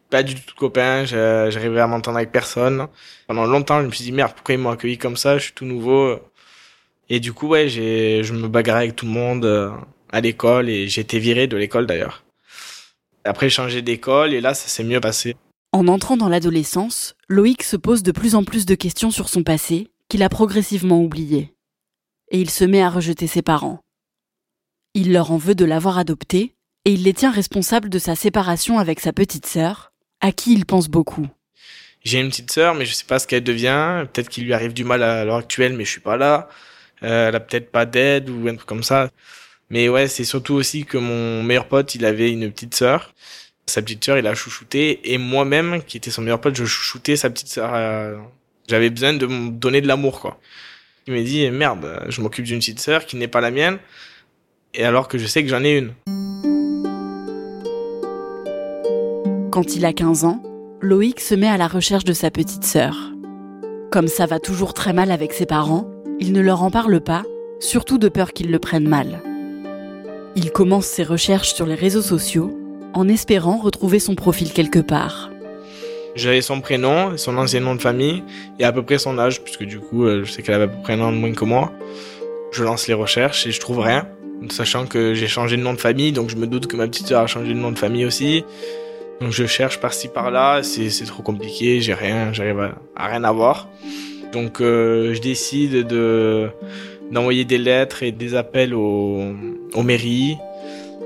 Pas 0.10 0.24
du 0.24 0.34
tout 0.34 0.56
de 0.56 0.60
copains, 0.60 1.06
j'arrivais 1.06 1.82
à 1.82 1.86
m'entendre 1.86 2.18
avec 2.18 2.32
personne. 2.32 2.88
Pendant 3.28 3.46
longtemps 3.46 3.80
je 3.82 3.86
me 3.86 3.92
suis 3.92 4.04
dit 4.06 4.12
merde 4.12 4.34
pourquoi 4.34 4.56
ils 4.56 4.58
m'ont 4.58 4.72
accueilli 4.72 4.98
comme 4.98 5.18
ça, 5.18 5.38
je 5.38 5.44
suis 5.44 5.54
tout 5.54 5.66
nouveau. 5.66 6.20
Et 7.10 7.20
du 7.20 7.32
coup 7.34 7.50
ouais 7.50 7.70
j'ai 7.70 8.24
je 8.24 8.34
me 8.34 8.48
bagarrais 8.48 8.86
avec 8.86 8.96
tout 8.96 9.06
le 9.06 9.12
monde 9.12 9.46
euh, 9.46 9.70
à 10.12 10.20
l'école 10.20 10.68
et 10.68 10.86
été 10.86 11.20
viré 11.20 11.46
de 11.46 11.58
l'école 11.58 11.86
d'ailleurs. 11.86 12.24
Après, 13.24 13.50
j'ai 13.50 13.56
changé 13.56 13.82
d'école 13.84 14.34
et 14.34 14.42
là, 14.42 14.54
ça 14.56 14.68
s'est 14.68 14.84
mieux 14.84 15.00
passé. 15.00 15.36
En 15.76 15.90
entrant 15.90 16.16
dans 16.16 16.30
l'adolescence, 16.30 17.16
Loïc 17.28 17.62
se 17.62 17.76
pose 17.76 18.02
de 18.02 18.14
plus 18.14 18.36
en 18.36 18.46
plus 18.46 18.66
de 18.66 18.76
questions 18.76 19.12
sur 19.12 19.28
son 19.28 19.44
passé, 19.44 19.90
qu'il 20.08 20.24
a 20.24 20.30
progressivement 20.30 21.02
oublié. 21.02 21.54
Et 22.32 22.40
il 22.40 22.50
se 22.50 22.64
met 22.64 22.82
à 22.82 22.90
rejeter 22.90 23.28
ses 23.28 23.42
parents. 23.42 23.82
Il 24.94 25.12
leur 25.12 25.34
en 25.34 25.38
veut 25.38 25.54
de 25.54 25.66
l'avoir 25.66 25.98
adopté, 25.98 26.56
et 26.86 26.94
il 26.94 27.04
les 27.04 27.12
tient 27.12 27.30
responsables 27.30 27.90
de 27.90 28.00
sa 28.00 28.16
séparation 28.16 28.80
avec 28.80 29.02
sa 29.02 29.12
petite 29.12 29.48
sœur, 29.48 29.92
à 30.22 30.32
qui 30.32 30.54
il 30.54 30.66
pense 30.66 30.88
beaucoup. 30.88 31.28
J'ai 32.06 32.22
une 32.22 32.30
petite 32.30 32.52
sœur, 32.52 32.74
mais 32.74 32.86
je 32.86 32.94
sais 32.94 33.04
pas 33.04 33.20
ce 33.20 33.28
qu'elle 33.28 33.44
devient. 33.44 34.06
Peut-être 34.14 34.30
qu'il 34.30 34.46
lui 34.46 34.54
arrive 34.54 34.72
du 34.72 34.86
mal 34.86 35.04
à 35.04 35.26
l'heure 35.26 35.36
actuelle, 35.36 35.74
mais 35.74 35.84
je 35.84 35.90
suis 35.90 36.00
pas 36.00 36.16
là. 36.16 36.48
Euh, 37.04 37.28
elle 37.28 37.36
a 37.36 37.42
peut-être 37.42 37.70
pas 37.70 37.86
d'aide 37.86 38.30
ou 38.30 38.48
un 38.48 38.56
truc 38.56 38.70
comme 38.70 38.84
ça. 38.84 39.10
Mais 39.70 39.90
ouais, 39.90 40.08
c'est 40.08 40.24
surtout 40.24 40.54
aussi 40.54 40.86
que 40.86 40.98
mon 40.98 41.44
meilleur 41.44 41.68
pote, 41.68 41.96
il 41.96 42.06
avait 42.06 42.32
une 42.32 42.50
petite 42.50 42.76
sœur. 42.76 43.14
Sa 43.68 43.82
petite 43.82 44.06
sœur, 44.06 44.18
il 44.18 44.28
a 44.28 44.36
chouchouté. 44.36 45.12
Et 45.12 45.18
moi-même, 45.18 45.82
qui 45.84 45.98
était 45.98 46.12
son 46.12 46.22
meilleur 46.22 46.40
pote, 46.40 46.56
je 46.56 46.66
chouchoutais 46.66 47.16
sa 47.16 47.30
petite 47.30 47.48
sœur. 47.48 47.72
Euh, 47.74 48.16
j'avais 48.68 48.90
besoin 48.90 49.14
de 49.14 49.26
me 49.26 49.50
donner 49.50 49.82
de 49.82 49.88
l'amour, 49.88 50.20
quoi. 50.20 50.40
Il 51.08 51.14
m'a 51.14 51.22
dit, 51.22 51.50
merde, 51.52 52.04
je 52.08 52.22
m'occupe 52.22 52.46
d'une 52.46 52.60
petite 52.60 52.80
sœur 52.80 53.06
qui 53.06 53.16
n'est 53.16 53.28
pas 53.28 53.42
la 53.42 53.52
mienne. 53.52 53.78
Et 54.74 54.84
alors 54.84 55.08
que 55.08 55.18
je 55.18 55.26
sais 55.26 55.44
que 55.44 55.50
j'en 55.50 55.64
ai 55.64 55.78
une. 55.78 55.94
Quand 59.52 59.76
il 59.76 59.86
a 59.86 59.94
15 59.94 60.26
ans, 60.26 60.44
Loïc 60.82 61.20
se 61.20 61.34
met 61.34 61.48
à 61.48 61.58
la 61.58 61.68
recherche 61.68 62.04
de 62.04 62.14
sa 62.14 62.30
petite 62.30 62.64
sœur. 62.64 63.12
Comme 63.92 64.08
ça 64.08 64.26
va 64.26 64.40
toujours 64.40 64.74
très 64.74 64.94
mal 64.94 65.12
avec 65.12 65.32
ses 65.32 65.46
parents, 65.46 65.90
il 66.20 66.34
ne 66.34 66.42
leur 66.42 66.62
en 66.62 66.72
parle 66.72 67.00
pas, 67.00 67.24
surtout 67.60 67.98
de 67.98 68.10
peur 68.10 68.34
qu'ils 68.34 68.52
le 68.52 68.60
prennent 68.60 68.90
mal. 68.90 69.22
Il 70.36 70.52
commence 70.52 70.86
ses 70.86 71.04
recherches 71.04 71.54
sur 71.54 71.66
les 71.66 71.76
réseaux 71.76 72.02
sociaux 72.02 72.58
en 72.96 73.10
espérant 73.10 73.58
retrouver 73.58 74.00
son 74.00 74.16
profil 74.16 74.52
quelque 74.52 74.80
part. 74.80 75.30
J'avais 76.16 76.42
son 76.42 76.62
prénom, 76.62 77.18
son 77.18 77.38
ancien 77.38 77.60
nom 77.60 77.76
de 77.76 77.82
famille 77.82 78.24
et 78.58 78.64
à 78.64 78.72
peu 78.72 78.82
près 78.82 78.98
son 78.98 79.20
âge, 79.20 79.42
puisque 79.44 79.66
du 79.66 79.80
coup, 79.80 80.06
euh, 80.06 80.24
je 80.24 80.32
sais 80.32 80.42
qu'elle 80.42 80.56
avait 80.56 80.64
à 80.64 80.68
peu 80.68 80.82
près 80.82 80.94
un 80.94 81.02
an 81.02 81.12
de 81.12 81.18
moins 81.18 81.34
que 81.34 81.44
moi. 81.44 81.74
Je 82.54 82.64
lance 82.64 82.88
les 82.88 82.94
recherches 82.94 83.46
et 83.46 83.52
je 83.52 83.60
trouve 83.60 83.80
rien, 83.80 84.08
sachant 84.50 84.86
que 84.86 85.14
j'ai 85.14 85.28
changé 85.28 85.58
de 85.58 85.62
nom 85.62 85.74
de 85.74 85.80
famille, 85.80 86.14
donc 86.14 86.30
je 86.30 86.38
me 86.38 86.48
doute 86.48 86.68
que 86.68 86.78
ma 86.78 86.88
petite 86.88 87.08
sœur 87.08 87.22
a 87.22 87.28
changé 87.28 87.50
de 87.54 87.60
nom 87.60 87.72
de 87.72 87.78
famille 87.78 88.06
aussi. 88.06 88.46
Donc 89.20 89.32
je 89.32 89.46
cherche 89.46 89.82
par-ci 89.82 90.08
par-là, 90.08 90.64
c'est 90.64 91.06
trop 91.06 91.22
compliqué, 91.22 91.82
j'ai 91.82 91.94
rien, 91.94 92.32
j'arrive 92.32 92.72
à, 92.96 93.08
rien 93.08 93.26
avoir. 93.26 93.68
Donc 94.32 94.62
euh, 94.62 95.14
je 95.14 95.20
décide 95.20 95.86
de 95.86 96.50
d'envoyer 97.12 97.44
des 97.44 97.58
lettres 97.58 98.04
et 98.04 98.12
des 98.12 98.36
appels 98.36 98.74
aux 98.74 99.36
mairies, 99.84 100.38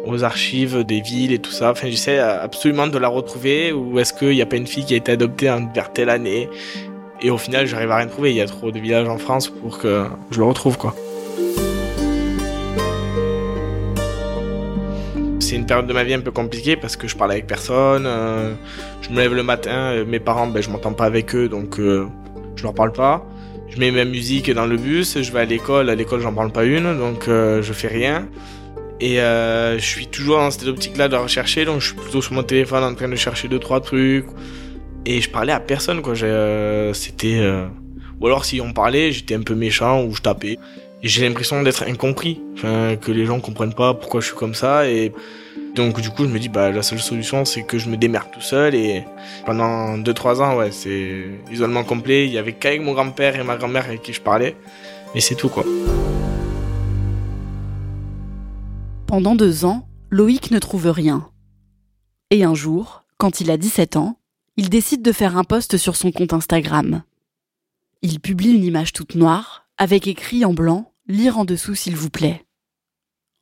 aux 0.05 0.23
archives 0.23 0.83
des 0.83 1.01
villes 1.01 1.33
et 1.33 1.39
tout 1.39 1.51
ça. 1.51 1.71
Enfin, 1.71 1.89
j'essaie 1.89 2.19
absolument 2.19 2.87
de 2.87 2.97
la 2.97 3.07
retrouver 3.07 3.71
ou 3.71 3.99
est-ce 3.99 4.13
qu'il 4.13 4.29
n'y 4.29 4.41
a 4.41 4.45
pas 4.45 4.57
une 4.57 4.67
fille 4.67 4.85
qui 4.85 4.93
a 4.93 4.97
été 4.97 5.11
adoptée 5.11 5.53
vers 5.73 5.91
telle 5.93 6.09
année 6.09 6.49
et 7.21 7.31
au 7.31 7.37
final, 7.37 7.67
j'arrive 7.67 7.91
à 7.91 7.97
rien 7.97 8.07
trouver. 8.07 8.31
Il 8.31 8.37
y 8.37 8.41
a 8.41 8.45
trop 8.45 8.71
de 8.71 8.79
villages 8.79 9.09
en 9.09 9.17
France 9.17 9.49
pour 9.49 9.77
que 9.79 10.05
je 10.31 10.37
le 10.39 10.45
retrouve, 10.45 10.77
quoi. 10.77 10.95
c'est 15.49 15.55
une 15.55 15.65
période 15.65 15.87
de 15.87 15.93
ma 15.93 16.03
vie 16.03 16.13
un 16.13 16.19
peu 16.19 16.29
compliquée 16.29 16.75
parce 16.75 16.95
que 16.95 17.07
je 17.07 17.15
parle 17.15 17.31
avec 17.31 17.47
personne. 17.47 18.05
euh, 18.05 18.53
je 19.01 19.09
me 19.09 19.15
lève 19.15 19.33
le 19.33 19.41
matin, 19.41 19.93
euh, 19.93 20.05
mes 20.05 20.19
parents, 20.19 20.45
ben, 20.45 20.61
je 20.61 20.69
m'entends 20.69 20.93
pas 20.93 21.05
avec 21.05 21.33
eux, 21.33 21.49
donc 21.49 21.79
euh, 21.79 22.05
je 22.55 22.61
leur 22.61 22.75
parle 22.75 22.91
pas. 22.91 23.25
Je 23.67 23.79
mets 23.79 23.89
ma 23.89 24.05
musique 24.05 24.51
dans 24.51 24.67
le 24.67 24.77
bus, 24.77 25.19
je 25.19 25.31
vais 25.31 25.39
à 25.39 25.45
l'école. 25.45 25.89
À 25.89 25.95
l'école, 25.95 26.21
j'en 26.21 26.33
parle 26.33 26.51
pas 26.51 26.65
une, 26.65 26.95
donc 26.99 27.27
euh, 27.27 27.63
je 27.63 27.73
fais 27.73 27.87
rien. 27.87 28.27
Et 29.01 29.21
euh, 29.21 29.77
je 29.77 29.85
suis 29.85 30.07
toujours 30.07 30.37
dans 30.37 30.51
cette 30.51 30.67
optique-là 30.67 31.07
de 31.07 31.15
rechercher, 31.15 31.65
donc 31.65 31.79
je 31.79 31.87
suis 31.87 31.95
plutôt 31.95 32.21
sur 32.21 32.33
mon 32.33 32.43
téléphone 32.43 32.83
en 32.83 32.93
train 32.93 33.07
de 33.07 33.15
chercher 33.15 33.47
deux 33.47 33.59
trois 33.59 33.79
trucs. 33.79 34.25
Et 35.05 35.21
je 35.21 35.29
parlais 35.29 35.53
à 35.53 35.59
personne, 35.59 36.01
quoi. 36.01 36.13
Euh, 36.21 36.93
C'était 36.93 37.39
euh, 37.39 37.67
ou 38.19 38.27
alors 38.27 38.43
si 38.43 38.59
on 38.59 38.73
parlait, 38.73 39.11
j'étais 39.11 39.35
un 39.35 39.41
peu 39.41 39.55
méchant 39.55 40.03
ou 40.03 40.13
je 40.13 40.21
tapais. 40.21 40.57
Et 41.01 41.07
j'ai 41.07 41.25
l'impression 41.25 41.63
d'être 41.63 41.83
incompris, 41.83 42.41
enfin 42.55 42.97
que 42.97 43.11
les 43.13 43.25
gens 43.25 43.39
comprennent 43.39 43.73
pas 43.73 43.93
pourquoi 43.93 44.19
je 44.19 44.27
suis 44.27 44.35
comme 44.35 44.53
ça. 44.53 44.89
Et 44.89 45.13
donc 45.75 46.01
du 46.01 46.09
coup, 46.09 46.25
je 46.25 46.29
me 46.29 46.39
dis 46.39 46.49
bah 46.49 46.71
la 46.71 46.81
seule 46.81 46.99
solution 46.99 47.45
c'est 47.45 47.63
que 47.63 47.77
je 47.77 47.87
me 47.87 47.95
démerde 47.95 48.27
tout 48.33 48.41
seul. 48.41 48.75
Et 48.75 49.05
pendant 49.45 49.97
2-3 49.97 50.41
ans, 50.41 50.57
ouais, 50.57 50.71
c'est 50.71 51.25
isolement 51.49 51.85
complet. 51.85 52.25
Il 52.25 52.33
y 52.33 52.37
avait 52.37 52.53
qu'avec 52.53 52.81
mon 52.81 52.93
grand-père 52.93 53.39
et 53.39 53.43
ma 53.43 53.55
grand-mère 53.55 53.85
avec 53.85 54.01
qui 54.01 54.11
je 54.11 54.21
parlais. 54.21 54.57
Mais 55.15 55.21
c'est 55.21 55.35
tout 55.35 55.47
quoi. 55.47 55.63
Pendant 59.09 59.33
deux 59.33 59.65
ans, 59.65 59.89
Loïc 60.11 60.51
ne 60.51 60.59
trouve 60.59 60.85
rien. 60.85 61.31
Et 62.29 62.43
un 62.43 62.53
jour, 62.53 63.05
quand 63.17 63.41
il 63.41 63.49
a 63.49 63.57
17 63.57 63.95
ans, 63.95 64.19
il 64.55 64.69
décide 64.69 65.01
de 65.01 65.11
faire 65.11 65.35
un 65.35 65.43
post 65.43 65.77
sur 65.77 65.95
son 65.95 66.11
compte 66.11 66.31
Instagram. 66.31 67.01
Il 68.03 68.19
publie 68.19 68.51
une 68.51 68.63
image 68.63 68.93
toute 68.93 69.15
noire, 69.15 69.67
avec 69.79 70.05
écrit 70.05 70.45
en 70.45 70.53
blanc 70.53 70.93
Lire 71.07 71.39
en 71.39 71.45
dessous 71.45 71.73
s'il 71.73 71.95
vous 71.95 72.11
plaît. 72.11 72.45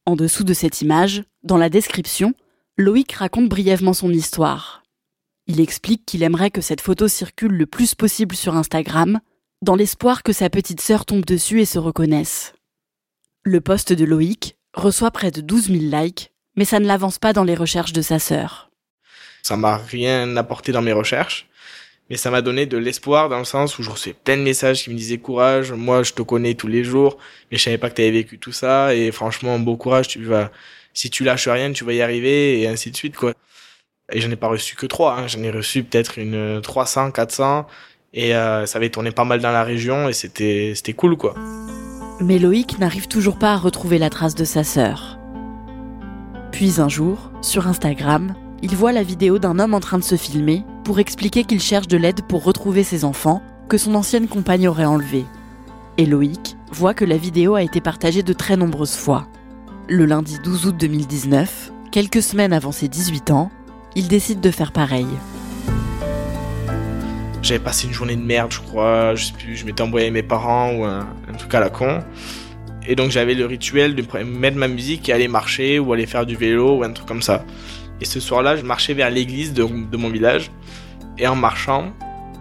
En 0.05 0.15
dessous 0.15 0.45
de 0.45 0.53
cette 0.53 0.81
image, 0.81 1.25
dans 1.43 1.57
la 1.57 1.69
description, 1.69 2.33
Loïc 2.77 3.11
raconte 3.11 3.49
brièvement 3.49 3.91
son 3.91 4.11
histoire. 4.11 4.83
Il 5.47 5.59
explique 5.59 6.05
qu'il 6.05 6.23
aimerait 6.23 6.49
que 6.49 6.61
cette 6.61 6.79
photo 6.79 7.09
circule 7.09 7.51
le 7.51 7.65
plus 7.65 7.93
possible 7.93 8.37
sur 8.37 8.55
Instagram, 8.55 9.19
dans 9.61 9.75
l'espoir 9.75 10.23
que 10.23 10.31
sa 10.31 10.49
petite 10.49 10.79
sœur 10.79 11.05
tombe 11.05 11.25
dessus 11.25 11.59
et 11.59 11.65
se 11.65 11.77
reconnaisse. 11.77 12.53
Le 13.43 13.59
post 13.59 13.91
de 13.91 14.05
Loïc 14.05 14.56
reçoit 14.77 15.11
près 15.11 15.31
de 15.31 15.41
12 15.41 15.67
000 15.67 15.77
likes, 15.91 16.31
mais 16.55 16.65
ça 16.65 16.79
ne 16.79 16.87
l'avance 16.87 17.19
pas 17.19 17.33
dans 17.33 17.43
les 17.43 17.55
recherches 17.55 17.93
de 17.93 18.01
sa 18.01 18.19
sœur. 18.19 18.69
Ça 19.43 19.57
m'a 19.57 19.77
rien 19.77 20.35
apporté 20.37 20.71
dans 20.71 20.81
mes 20.81 20.91
recherches, 20.91 21.47
mais 22.09 22.17
ça 22.17 22.31
m'a 22.31 22.41
donné 22.41 22.65
de 22.65 22.77
l'espoir 22.77 23.29
dans 23.29 23.39
le 23.39 23.45
sens 23.45 23.77
où 23.79 23.83
je 23.83 23.89
recevais 23.89 24.15
plein 24.15 24.37
de 24.37 24.41
messages 24.41 24.83
qui 24.83 24.89
me 24.89 24.95
disaient 24.95 25.17
courage, 25.17 25.71
moi 25.71 26.03
je 26.03 26.13
te 26.13 26.21
connais 26.21 26.55
tous 26.55 26.67
les 26.67 26.83
jours, 26.83 27.17
mais 27.51 27.57
je 27.57 27.63
savais 27.63 27.77
pas 27.77 27.89
que 27.89 27.95
tu 27.95 28.01
avais 28.01 28.11
vécu 28.11 28.39
tout 28.39 28.51
ça 28.51 28.93
et 28.93 29.11
franchement 29.11 29.59
bon 29.59 29.75
courage, 29.75 30.07
tu 30.07 30.23
vas 30.23 30.51
si 30.93 31.09
tu 31.09 31.23
lâches 31.23 31.47
rien, 31.47 31.71
tu 31.71 31.83
vas 31.83 31.93
y 31.93 32.01
arriver 32.01 32.61
et 32.61 32.67
ainsi 32.67 32.91
de 32.91 32.97
suite 32.97 33.15
quoi. 33.15 33.33
Et 34.11 34.21
j'en 34.21 34.31
ai 34.31 34.35
pas 34.37 34.47
reçu 34.47 34.75
que 34.75 34.85
trois, 34.85 35.17
hein. 35.17 35.27
j'en 35.27 35.43
ai 35.43 35.51
reçu 35.51 35.83
peut-être 35.83 36.17
une 36.17 36.61
300, 36.61 37.11
400 37.11 37.67
et 38.13 38.35
euh, 38.35 38.65
ça 38.65 38.77
avait 38.77 38.89
tourné 38.89 39.11
pas 39.11 39.25
mal 39.25 39.41
dans 39.41 39.51
la 39.51 39.63
région 39.63 40.09
et 40.09 40.13
c'était 40.13 40.73
c'était 40.75 40.93
cool 40.93 41.17
quoi. 41.17 41.35
Mais 42.19 42.39
Loïc 42.39 42.79
n'arrive 42.79 43.07
toujours 43.07 43.37
pas 43.37 43.53
à 43.53 43.57
retrouver 43.57 43.99
la 43.99 44.09
trace 44.09 44.33
de 44.33 44.43
sa 44.43 44.63
sœur. 44.63 45.19
Puis 46.51 46.81
un 46.81 46.89
jour, 46.89 47.31
sur 47.41 47.67
Instagram, 47.67 48.33
il 48.63 48.75
voit 48.75 48.91
la 48.91 49.03
vidéo 49.03 49.37
d'un 49.37 49.59
homme 49.59 49.75
en 49.75 49.79
train 49.79 49.99
de 49.99 50.03
se 50.03 50.15
filmer 50.15 50.65
pour 50.83 50.99
expliquer 50.99 51.43
qu'il 51.43 51.61
cherche 51.61 51.87
de 51.87 51.97
l'aide 51.97 52.23
pour 52.23 52.43
retrouver 52.43 52.83
ses 52.83 53.05
enfants 53.05 53.43
que 53.69 53.77
son 53.77 53.93
ancienne 53.93 54.27
compagne 54.27 54.67
aurait 54.67 54.85
enlevés. 54.85 55.25
Et 55.97 56.07
Loïc 56.07 56.57
voit 56.71 56.95
que 56.95 57.05
la 57.05 57.17
vidéo 57.17 57.53
a 57.53 57.61
été 57.61 57.81
partagée 57.81 58.23
de 58.23 58.33
très 58.33 58.57
nombreuses 58.57 58.95
fois. 58.95 59.27
Le 59.87 60.05
lundi 60.05 60.37
12 60.43 60.67
août 60.67 60.75
2019, 60.77 61.71
quelques 61.91 62.23
semaines 62.23 62.53
avant 62.53 62.71
ses 62.71 62.87
18 62.87 63.29
ans, 63.29 63.51
il 63.95 64.07
décide 64.07 64.39
de 64.39 64.51
faire 64.51 64.71
pareil. 64.71 65.07
J'avais 67.47 67.63
passé 67.63 67.87
une 67.87 67.93
journée 67.93 68.17
de 68.17 68.21
merde, 68.21 68.51
je 68.51 68.59
crois. 68.59 69.15
Je 69.15 69.27
sais 69.27 69.33
plus, 69.33 69.55
je 69.55 69.65
m'étais 69.65 69.81
envoyé 69.81 70.11
mes 70.11 70.21
parents 70.21 70.69
ou 70.73 70.83
un, 70.83 71.07
un 71.29 71.33
truc 71.37 71.55
à 71.55 71.61
la 71.61 71.69
con. 71.69 72.03
Et 72.85 72.93
donc 72.93 73.09
j'avais 73.09 73.35
le 73.35 73.45
rituel 73.45 73.95
de 73.95 74.03
mettre 74.25 74.57
ma 74.57 74.67
musique 74.67 75.07
et 75.07 75.13
aller 75.13 75.29
marcher 75.29 75.79
ou 75.79 75.93
aller 75.93 76.05
faire 76.07 76.25
du 76.25 76.35
vélo 76.35 76.79
ou 76.79 76.83
un 76.83 76.91
truc 76.91 77.07
comme 77.07 77.21
ça. 77.21 77.45
Et 78.01 78.05
ce 78.05 78.19
soir-là, 78.19 78.57
je 78.57 78.63
marchais 78.63 78.93
vers 78.93 79.09
l'église 79.09 79.53
de, 79.53 79.63
mon 79.63 80.09
village. 80.09 80.51
Et 81.17 81.25
en 81.25 81.37
marchant, 81.37 81.93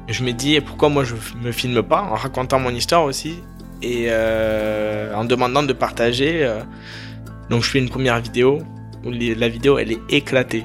je 0.08 0.24
me 0.24 0.32
dis 0.32 0.60
pourquoi 0.60 0.88
moi 0.88 1.04
je 1.04 1.14
me 1.40 1.52
filme 1.52 1.84
pas 1.84 2.02
en 2.02 2.16
racontant 2.16 2.58
mon 2.58 2.70
histoire 2.70 3.04
aussi 3.04 3.44
et 3.82 4.06
euh, 4.08 5.14
en 5.14 5.24
demandant 5.24 5.62
de 5.62 5.72
partager. 5.72 6.42
euh. 6.42 6.62
donc 7.48 7.62
je 7.62 7.70
fais 7.70 7.78
une 7.78 7.90
première 7.90 8.18
vidéo 8.20 8.58
la 9.08 9.48
vidéo 9.48 9.78
elle 9.78 9.92
est 9.92 10.00
éclatée. 10.08 10.64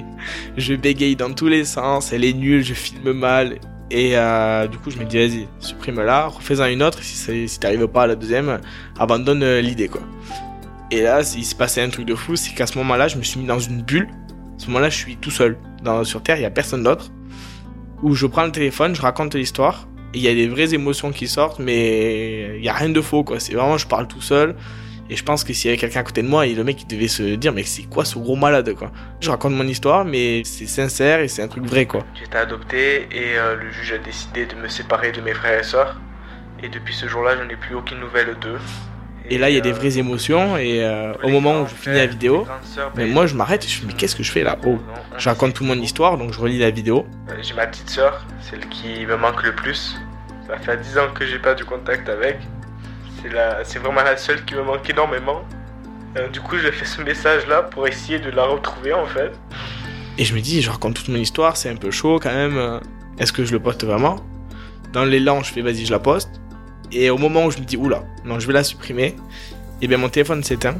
Je 0.56 0.74
bégaye 0.74 1.14
dans 1.14 1.32
tous 1.32 1.46
les 1.46 1.64
sens, 1.64 2.12
elle 2.12 2.24
est 2.24 2.32
nulle, 2.32 2.64
je 2.64 2.74
filme 2.74 3.12
mal 3.12 3.58
et 3.92 4.16
euh, 4.16 4.66
du 4.68 4.78
coup, 4.78 4.90
je 4.90 4.96
me 4.96 5.04
dis, 5.04 5.18
vas-y, 5.18 5.46
supprime-la, 5.60 6.28
refais-en 6.28 6.64
une 6.64 6.82
autre. 6.82 7.02
Si, 7.02 7.46
si 7.46 7.60
t'arrives 7.60 7.86
pas 7.88 8.04
à 8.04 8.06
la 8.06 8.16
deuxième, 8.16 8.58
abandonne 8.98 9.42
euh, 9.42 9.60
l'idée, 9.60 9.88
quoi. 9.88 10.00
Et 10.90 11.02
là, 11.02 11.20
il 11.36 11.44
se 11.44 11.54
passait 11.54 11.82
un 11.82 11.90
truc 11.90 12.06
de 12.06 12.14
fou, 12.14 12.34
c'est 12.34 12.54
qu'à 12.54 12.66
ce 12.66 12.78
moment-là, 12.78 13.08
je 13.08 13.18
me 13.18 13.22
suis 13.22 13.38
mis 13.38 13.44
dans 13.44 13.58
une 13.58 13.82
bulle. 13.82 14.08
À 14.08 14.58
ce 14.58 14.66
moment-là, 14.68 14.88
je 14.88 14.96
suis 14.96 15.16
tout 15.16 15.30
seul. 15.30 15.58
Sur 16.04 16.22
Terre, 16.22 16.38
il 16.38 16.42
y 16.42 16.46
a 16.46 16.50
personne 16.50 16.82
d'autre. 16.82 17.10
Où 18.02 18.14
je 18.14 18.26
prends 18.26 18.44
le 18.44 18.52
téléphone, 18.52 18.94
je 18.94 19.02
raconte 19.02 19.34
l'histoire. 19.34 19.86
Il 20.14 20.22
y 20.22 20.28
a 20.28 20.34
des 20.34 20.48
vraies 20.48 20.72
émotions 20.72 21.12
qui 21.12 21.28
sortent, 21.28 21.58
mais 21.58 22.56
il 22.56 22.64
y 22.64 22.70
a 22.70 22.72
rien 22.72 22.88
de 22.88 23.00
faux, 23.02 23.24
quoi. 23.24 23.40
C'est 23.40 23.52
vraiment, 23.52 23.76
je 23.76 23.86
parle 23.86 24.08
tout 24.08 24.22
seul. 24.22 24.56
Et 25.12 25.16
je 25.16 25.24
pense 25.24 25.44
que 25.44 25.52
s'il 25.52 25.66
y 25.66 25.68
avait 25.68 25.78
quelqu'un 25.78 26.00
à 26.00 26.04
côté 26.04 26.22
de 26.22 26.26
moi, 26.26 26.46
et 26.46 26.54
le 26.54 26.64
mec, 26.64 26.80
il 26.80 26.86
devait 26.86 27.06
se 27.06 27.34
dire, 27.34 27.52
mais 27.52 27.64
c'est 27.64 27.82
quoi 27.82 28.06
ce 28.06 28.18
gros 28.18 28.34
malade, 28.34 28.72
quoi? 28.72 28.90
Je 29.20 29.28
raconte 29.28 29.52
mon 29.52 29.66
histoire, 29.66 30.06
mais 30.06 30.40
c'est 30.46 30.66
sincère 30.66 31.20
et 31.20 31.28
c'est 31.28 31.42
un 31.42 31.48
truc 31.48 31.66
vrai, 31.66 31.84
quoi. 31.84 32.02
J'ai 32.14 32.24
été 32.24 32.38
adopté 32.38 33.08
et 33.10 33.36
euh, 33.36 33.56
le 33.56 33.70
juge 33.70 33.92
a 33.92 33.98
décidé 33.98 34.46
de 34.46 34.54
me 34.54 34.68
séparer 34.68 35.12
de 35.12 35.20
mes 35.20 35.34
frères 35.34 35.60
et 35.60 35.64
sœurs. 35.64 36.00
Et 36.62 36.70
depuis 36.70 36.94
ce 36.94 37.08
jour-là, 37.08 37.36
je 37.36 37.46
n'ai 37.46 37.56
plus 37.56 37.74
aucune 37.74 38.00
nouvelle 38.00 38.38
d'eux. 38.40 38.56
Et 39.28 39.36
là, 39.36 39.50
il 39.50 39.54
y 39.54 39.58
a 39.58 39.60
des 39.60 39.72
euh, 39.72 39.74
vraies 39.74 39.98
émotions. 39.98 40.56
Et 40.56 40.82
euh, 40.82 41.12
au 41.22 41.28
moment 41.28 41.60
où 41.60 41.66
je 41.66 41.74
finis 41.74 41.96
la 41.96 42.06
vidéo, 42.06 42.46
mais 42.96 43.04
ben, 43.04 43.12
moi, 43.12 43.26
je 43.26 43.34
m'arrête 43.34 43.66
et 43.66 43.68
je 43.68 43.82
me 43.82 43.88
dis, 43.88 43.88
mais 43.88 43.92
qu'est-ce 43.92 44.16
que 44.16 44.22
je 44.22 44.32
fais 44.32 44.44
là? 44.44 44.56
Oh, 44.64 44.78
je 45.18 45.28
raconte 45.28 45.52
toute 45.52 45.66
mon 45.66 45.78
histoire, 45.78 46.16
donc 46.16 46.32
je 46.32 46.40
relis 46.40 46.58
la 46.58 46.70
vidéo. 46.70 47.04
J'ai 47.42 47.52
ma 47.52 47.66
petite 47.66 47.90
sœur, 47.90 48.24
celle 48.40 48.66
qui 48.70 49.04
me 49.04 49.18
manque 49.18 49.42
le 49.42 49.54
plus. 49.54 49.94
Ça 50.46 50.56
fait 50.56 50.78
10 50.78 50.96
ans 50.96 51.08
que 51.14 51.26
j'ai 51.26 51.38
pas 51.38 51.52
du 51.52 51.66
contact 51.66 52.08
avec. 52.08 52.38
C'est 53.64 53.78
vraiment 53.78 54.02
la 54.02 54.16
seule 54.16 54.44
qui 54.44 54.54
me 54.54 54.62
manque 54.62 54.88
énormément. 54.88 55.42
Euh, 56.16 56.28
du 56.28 56.40
coup, 56.40 56.56
j'ai 56.58 56.72
fait 56.72 56.84
ce 56.84 57.00
message 57.00 57.46
là 57.46 57.62
pour 57.62 57.86
essayer 57.86 58.18
de 58.18 58.30
la 58.30 58.44
retrouver 58.44 58.92
en 58.92 59.06
fait. 59.06 59.32
Et 60.18 60.24
je 60.24 60.34
me 60.34 60.40
dis, 60.40 60.60
je 60.60 60.70
raconte 60.70 60.94
toute 60.94 61.08
mon 61.08 61.16
histoire, 61.16 61.56
c'est 61.56 61.70
un 61.70 61.76
peu 61.76 61.90
chaud 61.90 62.18
quand 62.22 62.32
même. 62.32 62.56
euh, 62.58 62.78
Est-ce 63.18 63.32
que 63.32 63.44
je 63.44 63.52
le 63.52 63.60
poste 63.60 63.84
vraiment? 63.84 64.16
Dans 64.92 65.04
l'élan, 65.04 65.42
je 65.42 65.52
fais, 65.52 65.62
vas-y, 65.62 65.86
je 65.86 65.90
la 65.92 65.98
poste. 65.98 66.28
Et 66.90 67.08
au 67.08 67.16
moment 67.16 67.46
où 67.46 67.50
je 67.50 67.58
me 67.58 67.64
dis, 67.64 67.76
oula, 67.78 68.02
non, 68.24 68.38
je 68.38 68.46
vais 68.46 68.52
la 68.52 68.62
supprimer, 68.64 69.16
et 69.80 69.86
bien 69.88 69.96
mon 69.96 70.10
téléphone 70.10 70.42
s'éteint. 70.44 70.74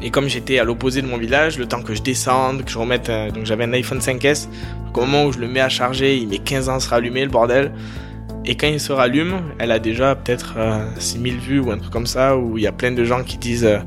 Et 0.00 0.10
comme 0.10 0.28
j'étais 0.28 0.58
à 0.58 0.64
l'opposé 0.64 1.02
de 1.02 1.06
mon 1.06 1.18
village, 1.18 1.58
le 1.58 1.66
temps 1.66 1.82
que 1.82 1.94
je 1.94 2.00
descende, 2.02 2.64
que 2.64 2.70
je 2.70 2.78
remette, 2.78 3.10
un- 3.10 3.28
donc 3.28 3.44
j'avais 3.44 3.64
un 3.64 3.72
iPhone 3.74 4.00
5S, 4.00 4.48
donc 4.86 4.96
au 4.96 5.00
moment 5.02 5.24
où 5.26 5.32
je 5.32 5.38
le 5.38 5.48
mets 5.48 5.60
à 5.60 5.68
charger, 5.68 6.16
il 6.16 6.28
met 6.28 6.38
15 6.38 6.68
ans 6.70 6.76
à 6.76 6.80
se 6.80 6.88
rallumer, 6.88 7.24
le 7.24 7.30
bordel. 7.30 7.72
Et 8.46 8.56
quand 8.56 8.66
il 8.66 8.78
se 8.78 8.92
rallume, 8.92 9.40
elle 9.58 9.70
a 9.70 9.78
déjà 9.78 10.14
peut-être 10.14 10.54
euh, 10.58 10.86
6000 10.98 11.38
vues 11.38 11.60
ou 11.60 11.70
un 11.70 11.78
truc 11.78 11.90
comme 11.90 12.06
ça, 12.06 12.36
où 12.36 12.58
il 12.58 12.64
y 12.64 12.66
a 12.66 12.72
plein 12.72 12.92
de 12.92 13.02
gens 13.02 13.24
qui 13.24 13.38
disent 13.38 13.64
euh, 13.64 13.78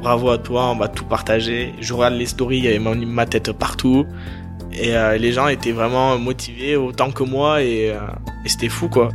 bravo 0.00 0.30
à 0.30 0.38
toi, 0.38 0.70
on 0.70 0.76
va 0.76 0.88
tout 0.88 1.04
partager. 1.04 1.74
Je 1.80 1.92
regarde 1.92 2.14
les 2.14 2.26
stories, 2.26 2.58
il 2.58 2.64
y 2.64 2.68
avait 2.68 2.78
ma 2.78 3.26
tête 3.26 3.52
partout. 3.52 4.06
Et 4.72 4.96
euh, 4.96 5.18
les 5.18 5.32
gens 5.32 5.48
étaient 5.48 5.72
vraiment 5.72 6.18
motivés 6.18 6.76
autant 6.76 7.10
que 7.10 7.22
moi 7.22 7.62
et, 7.62 7.90
euh, 7.90 8.00
et 8.44 8.48
c'était 8.48 8.68
fou 8.68 8.88
quoi. 8.88 9.10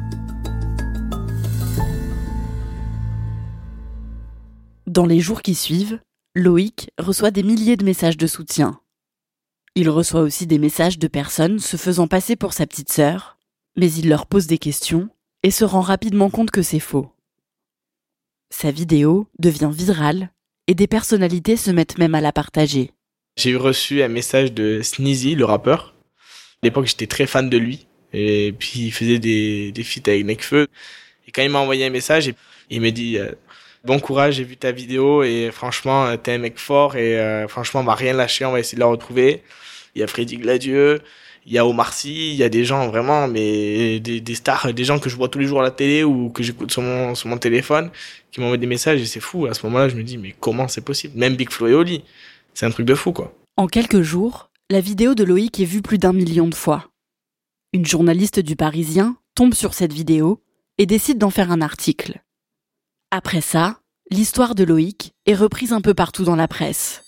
Dans 4.87 5.05
les 5.05 5.19
jours 5.19 5.41
qui 5.41 5.55
suivent, 5.55 5.99
Loïc 6.35 6.91
reçoit 6.99 7.31
des 7.31 7.43
milliers 7.43 7.77
de 7.77 7.85
messages 7.85 8.17
de 8.17 8.27
soutien. 8.27 8.79
Il 9.75 9.89
reçoit 9.89 10.21
aussi 10.21 10.45
des 10.45 10.59
messages 10.59 10.99
de 10.99 11.07
personnes 11.07 11.57
se 11.57 11.77
faisant 11.77 12.07
passer 12.07 12.35
pour 12.35 12.53
sa 12.53 12.67
petite 12.67 12.91
sœur, 12.91 13.37
mais 13.75 13.91
il 13.91 14.09
leur 14.09 14.25
pose 14.25 14.47
des 14.47 14.57
questions 14.57 15.09
et 15.43 15.51
se 15.51 15.65
rend 15.65 15.81
rapidement 15.81 16.29
compte 16.29 16.51
que 16.51 16.61
c'est 16.61 16.79
faux. 16.79 17.11
Sa 18.49 18.71
vidéo 18.71 19.27
devient 19.39 19.71
virale 19.73 20.29
et 20.67 20.75
des 20.75 20.87
personnalités 20.87 21.57
se 21.57 21.71
mettent 21.71 21.97
même 21.97 22.15
à 22.15 22.21
la 22.21 22.31
partager. 22.31 22.91
J'ai 23.35 23.55
reçu 23.55 24.03
un 24.03 24.07
message 24.07 24.53
de 24.53 24.81
Sneezy, 24.81 25.35
le 25.35 25.45
rappeur. 25.45 25.95
À 26.61 26.65
l'époque, 26.67 26.85
j'étais 26.85 27.07
très 27.07 27.25
fan 27.25 27.49
de 27.49 27.57
lui. 27.57 27.87
Et 28.13 28.53
puis, 28.57 28.81
il 28.81 28.91
faisait 28.91 29.17
des, 29.17 29.71
des 29.71 29.83
feats 29.83 30.07
avec 30.07 30.23
Nekfeu. 30.23 30.67
Et 31.27 31.31
quand 31.31 31.41
il 31.41 31.49
m'a 31.49 31.59
envoyé 31.59 31.85
un 31.85 31.89
message, 31.89 32.31
il 32.69 32.81
me 32.81 32.91
dit 32.91 33.17
euh, 33.17 33.31
Bon 33.83 33.99
courage, 33.99 34.35
j'ai 34.35 34.43
vu 34.45 34.55
ta 34.55 34.71
vidéo 34.71 35.23
et 35.23 35.49
franchement, 35.51 36.05
euh, 36.05 36.15
t'es 36.15 36.31
un 36.31 36.37
mec 36.37 36.57
fort 36.57 36.95
et 36.95 37.19
euh, 37.19 37.47
franchement, 37.49 37.81
on 37.81 37.83
va 37.83 37.95
rien 37.95 38.13
lâcher, 38.13 38.45
on 38.45 38.53
va 38.53 38.59
essayer 38.59 38.77
de 38.77 38.79
la 38.79 38.85
retrouver. 38.85 39.43
Il 39.93 39.99
y 39.99 40.03
a 40.03 40.07
Freddy 40.07 40.37
Gladieux, 40.37 41.01
il 41.45 41.53
y 41.53 41.57
a 41.57 41.65
Omar 41.65 41.93
Sy, 41.93 42.31
il 42.31 42.35
y 42.35 42.43
a 42.43 42.49
des 42.49 42.65
gens 42.65 42.87
vraiment, 42.87 43.27
mais 43.27 43.99
des, 43.99 44.35
stars, 44.35 44.73
des 44.73 44.83
gens 44.83 44.99
que 44.99 45.09
je 45.09 45.15
vois 45.15 45.27
tous 45.27 45.39
les 45.39 45.47
jours 45.47 45.59
à 45.59 45.63
la 45.63 45.71
télé 45.71 46.03
ou 46.03 46.29
que 46.29 46.43
j'écoute 46.43 46.71
sur 46.71 46.81
mon, 46.81 47.15
sur 47.15 47.27
mon 47.27 47.37
téléphone, 47.37 47.91
qui 48.31 48.39
m'envoient 48.39 48.57
des 48.57 48.67
messages 48.67 49.01
et 49.01 49.05
c'est 49.05 49.19
fou. 49.19 49.45
À 49.45 49.53
ce 49.53 49.65
moment-là, 49.65 49.89
je 49.89 49.95
me 49.95 50.03
dis 50.03 50.17
Mais 50.17 50.35
comment 50.39 50.67
c'est 50.67 50.81
possible? 50.81 51.17
Même 51.17 51.35
Big 51.35 51.49
Flo 51.49 51.67
et 51.67 51.73
Oli, 51.73 52.03
c'est 52.53 52.65
un 52.65 52.71
truc 52.71 52.85
de 52.85 52.95
fou 52.95 53.11
quoi. 53.11 53.35
En 53.57 53.67
quelques 53.67 54.01
jours, 54.01 54.49
la 54.69 54.79
vidéo 54.79 55.15
de 55.15 55.23
Loïc 55.23 55.59
est 55.59 55.65
vue 55.65 55.81
plus 55.81 55.97
d'un 55.97 56.13
million 56.13 56.47
de 56.47 56.55
fois. 56.55 56.89
Une 57.73 57.85
journaliste 57.85 58.39
du 58.39 58.55
Parisien 58.55 59.17
tombe 59.35 59.53
sur 59.53 59.73
cette 59.73 59.93
vidéo 59.93 60.41
et 60.77 60.85
décide 60.85 61.17
d'en 61.17 61.29
faire 61.29 61.51
un 61.51 61.61
article. 61.61 62.21
Après 63.11 63.41
ça, 63.41 63.79
l'histoire 64.09 64.55
de 64.55 64.63
Loïc 64.63 65.13
est 65.25 65.35
reprise 65.35 65.73
un 65.73 65.81
peu 65.81 65.93
partout 65.93 66.23
dans 66.23 66.35
la 66.35 66.47
presse. 66.47 67.03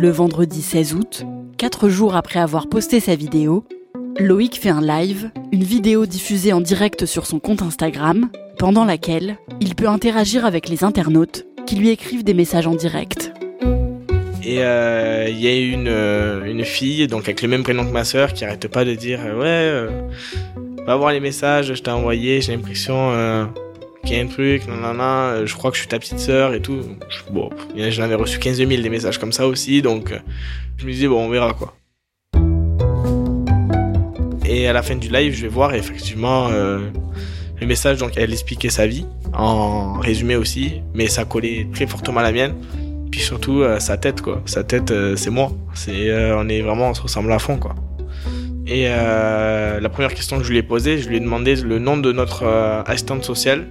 Le 0.00 0.08
vendredi 0.08 0.62
16 0.62 0.94
août, 0.94 1.26
quatre 1.58 1.90
jours 1.90 2.16
après 2.16 2.40
avoir 2.40 2.70
posté 2.70 3.00
sa 3.00 3.14
vidéo, 3.16 3.66
Loïc 4.18 4.58
fait 4.58 4.70
un 4.70 4.80
live, 4.80 5.30
une 5.52 5.62
vidéo 5.62 6.06
diffusée 6.06 6.54
en 6.54 6.62
direct 6.62 7.04
sur 7.04 7.26
son 7.26 7.38
compte 7.38 7.60
Instagram, 7.60 8.30
pendant 8.56 8.86
laquelle 8.86 9.36
il 9.60 9.74
peut 9.74 9.88
interagir 9.88 10.46
avec 10.46 10.70
les 10.70 10.84
internautes 10.84 11.44
qui 11.66 11.76
lui 11.76 11.90
écrivent 11.90 12.24
des 12.24 12.32
messages 12.32 12.66
en 12.66 12.74
direct. 12.74 13.34
Et 14.42 14.64
euh, 14.64 15.28
il 15.28 15.38
y 15.38 15.48
a 15.48 15.54
une, 15.54 15.88
euh, 15.88 16.46
une 16.46 16.64
fille, 16.64 17.06
donc 17.06 17.24
avec 17.24 17.42
le 17.42 17.48
même 17.48 17.62
prénom 17.62 17.84
que 17.84 17.92
ma 17.92 18.04
sœur, 18.04 18.32
qui 18.32 18.42
arrête 18.46 18.68
pas 18.68 18.86
de 18.86 18.94
dire 18.94 19.20
euh, 19.22 19.86
Ouais, 19.86 20.82
va 20.86 20.96
voir 20.96 21.12
les 21.12 21.20
messages, 21.20 21.74
je 21.74 21.82
t'ai 21.82 21.90
envoyé, 21.90 22.40
j'ai 22.40 22.56
l'impression 22.56 23.50
y 24.16 24.20
a 24.20 24.22
un 24.22 24.26
truc, 24.26 24.66
nanana, 24.66 25.44
je 25.44 25.54
crois 25.54 25.70
que 25.70 25.76
je 25.76 25.82
suis 25.82 25.88
ta 25.88 25.98
petite 25.98 26.18
sœur 26.18 26.54
et 26.54 26.60
tout. 26.60 26.80
Bon, 27.30 27.50
j'en 27.76 28.02
avais 28.02 28.14
reçu 28.14 28.38
15 28.38 28.56
000 28.56 28.68
des 28.68 28.88
messages 28.88 29.18
comme 29.18 29.32
ça 29.32 29.46
aussi, 29.46 29.82
donc 29.82 30.12
je 30.76 30.86
me 30.86 30.92
disais 30.92 31.08
Bon, 31.08 31.24
on 31.24 31.28
verra 31.28 31.52
quoi. 31.54 31.74
Et 34.44 34.66
à 34.66 34.72
la 34.72 34.82
fin 34.82 34.96
du 34.96 35.08
live, 35.08 35.32
je 35.34 35.42
vais 35.42 35.48
voir 35.48 35.74
effectivement 35.74 36.48
le 36.48 37.66
message, 37.66 37.98
donc 37.98 38.12
elle 38.16 38.32
expliquait 38.32 38.70
sa 38.70 38.86
vie, 38.86 39.06
en 39.32 40.00
résumé 40.00 40.36
aussi, 40.36 40.82
mais 40.94 41.06
ça 41.06 41.24
collait 41.24 41.68
très 41.72 41.86
fortement 41.86 42.20
à 42.20 42.24
la 42.24 42.32
mienne 42.32 42.54
puis 43.10 43.20
surtout 43.20 43.62
euh, 43.62 43.78
sa 43.80 43.96
tête 43.96 44.22
quoi 44.22 44.40
sa 44.46 44.64
tête 44.64 44.90
euh, 44.90 45.16
c'est 45.16 45.30
moi 45.30 45.52
c'est 45.74 46.10
euh, 46.10 46.36
on 46.38 46.48
est 46.48 46.60
vraiment 46.62 46.90
on 46.90 46.94
se 46.94 47.02
ressemble 47.02 47.32
à 47.32 47.38
fond 47.38 47.56
quoi 47.56 47.74
et 48.70 48.84
la 48.88 49.88
première 49.88 50.14
question 50.14 50.38
que 50.38 50.44
je 50.44 50.50
lui 50.50 50.58
ai 50.58 50.62
posée 50.62 50.98
je 50.98 51.08
lui 51.08 51.16
ai 51.16 51.20
demandé 51.20 51.56
le 51.56 51.78
nom 51.78 51.96
de 51.96 52.12
notre 52.12 52.46
assistante 52.86 53.24
sociale 53.24 53.66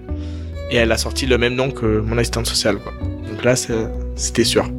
et 0.72 0.76
elle 0.76 0.92
a 0.92 0.98
sorti 0.98 1.26
le 1.26 1.38
même 1.38 1.56
nom 1.56 1.72
que 1.72 2.00
mon 2.00 2.18
assistante 2.18 2.48
sociale 2.48 2.78
quoi 2.80 2.94
donc 3.30 3.44
là 3.44 3.56
c'était 3.56 4.44
sûr 4.44 4.70